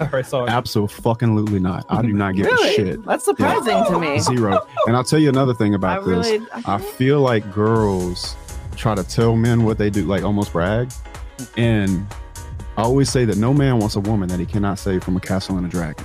All 0.00 0.08
right, 0.10 0.26
sorry. 0.26 0.48
Absolutely 0.48 1.60
not. 1.60 1.84
I 1.90 2.00
do 2.00 2.14
not 2.14 2.36
give 2.36 2.46
really? 2.46 2.68
a 2.70 2.72
shit. 2.72 3.04
That's 3.04 3.24
surprising 3.24 3.76
yeah. 3.76 3.84
to 3.84 3.98
me. 3.98 4.18
Zero. 4.20 4.66
And 4.86 4.96
I'll 4.96 5.04
tell 5.04 5.18
you 5.18 5.28
another 5.28 5.52
thing 5.52 5.74
about 5.74 6.02
I 6.02 6.04
this. 6.06 6.30
Really, 6.30 6.46
I, 6.54 6.76
I 6.76 6.78
feel 6.78 7.20
like 7.20 7.52
girls 7.52 8.34
try 8.76 8.94
to 8.94 9.04
tell 9.04 9.36
men 9.36 9.64
what 9.64 9.78
they 9.78 9.90
do, 9.90 10.04
like 10.04 10.22
almost 10.22 10.52
brag. 10.52 10.90
And 11.56 12.06
I 12.76 12.82
always 12.82 13.10
say 13.10 13.24
that 13.24 13.36
no 13.36 13.52
man 13.52 13.78
wants 13.78 13.96
a 13.96 14.00
woman 14.00 14.28
that 14.28 14.40
he 14.40 14.46
cannot 14.46 14.78
save 14.78 15.04
from 15.04 15.16
a 15.16 15.20
castle 15.20 15.56
and 15.56 15.66
a 15.66 15.68
dragon. 15.68 16.04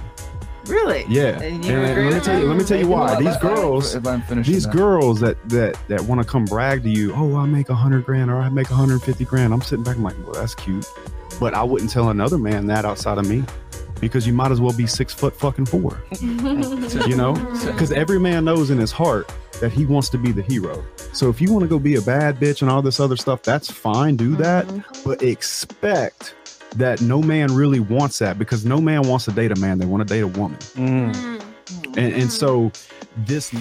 Really? 0.68 1.06
Yeah. 1.08 1.42
And, 1.42 1.64
and 1.66 2.10
let 2.10 2.14
me 2.14 2.20
tell 2.20 2.40
you. 2.40 2.48
Let 2.48 2.58
me 2.58 2.64
tell 2.64 2.80
you 2.80 2.88
why. 2.88 3.16
These 3.22 3.38
girls, 3.38 3.94
these 4.44 4.66
that. 4.66 4.74
girls 4.74 5.20
that 5.22 5.38
that 5.50 5.78
that 5.88 6.02
want 6.02 6.22
to 6.22 6.28
come 6.28 6.46
brag 6.46 6.84
to 6.84 6.90
you. 6.90 7.14
Oh, 7.14 7.38
I 7.38 7.46
make 7.46 7.70
a 7.70 7.76
hundred 7.76 8.06
grand 8.06 8.30
or 8.30 8.38
I 8.38 8.50
make 8.50 8.68
a 8.70 8.74
150 8.74 9.24
grand. 9.26 9.54
I'm 9.54 9.62
sitting 9.62 9.84
back. 9.84 9.96
I'm 9.96 10.04
like, 10.04 10.18
well, 10.24 10.34
that's 10.34 10.56
cute, 10.56 10.86
but 11.40 11.54
I 11.54 11.64
wouldn't 11.64 11.90
tell 11.90 12.10
another 12.10 12.38
man 12.38 12.68
that 12.68 12.84
outside 12.84 13.18
of 13.18 13.28
me 13.28 13.44
because 14.02 14.28
you 14.28 14.34
might 14.34 14.52
as 14.52 14.60
well 14.60 14.74
be 14.74 14.86
six 14.86 15.14
foot 15.14 15.36
fucking 15.36 15.66
four. 15.66 16.04
you 16.20 17.16
know, 17.16 17.34
because 17.66 17.92
every 17.92 18.20
man 18.20 18.46
knows 18.46 18.70
in 18.70 18.78
his 18.78 18.92
heart 18.92 19.32
that 19.60 19.72
he 19.72 19.86
wants 19.86 20.10
to 20.10 20.17
be 20.17 20.32
the 20.32 20.41
hero. 20.41 20.84
So 21.13 21.30
if 21.30 21.41
you 21.41 21.52
want 21.52 21.63
to 21.63 21.67
go 21.67 21.80
be 21.80 21.96
a 21.96 22.02
bad 22.02 22.38
bitch 22.38 22.62
and 22.62 22.70
all 22.70 22.82
this 22.82 23.00
other 23.00 23.17
stuff, 23.17 23.41
that's 23.43 23.72
fine. 23.72 24.15
Do 24.15 24.36
that, 24.36 24.65
mm-hmm. 24.67 25.10
but 25.10 25.22
expect 25.24 26.36
that 26.76 27.02
no 27.02 27.22
man 27.22 27.54
really 27.54 27.80
wants 27.80 28.20
that 28.20 28.38
because 28.38 28.65
no 28.65 28.80
man 28.80 29.04
wants 29.04 29.26
to 29.26 29.32
date 29.32 29.52
a 29.52 29.56
man. 29.56 29.80
They 29.80 29.86
want 29.86 30.08
to 30.08 30.13
date 30.13 30.22
a 30.22 30.28
woman. 30.28 30.60
Mm. 30.60 31.41
And, 31.98 32.13
and 32.13 32.32
so 32.32 32.72
this. 33.26 33.52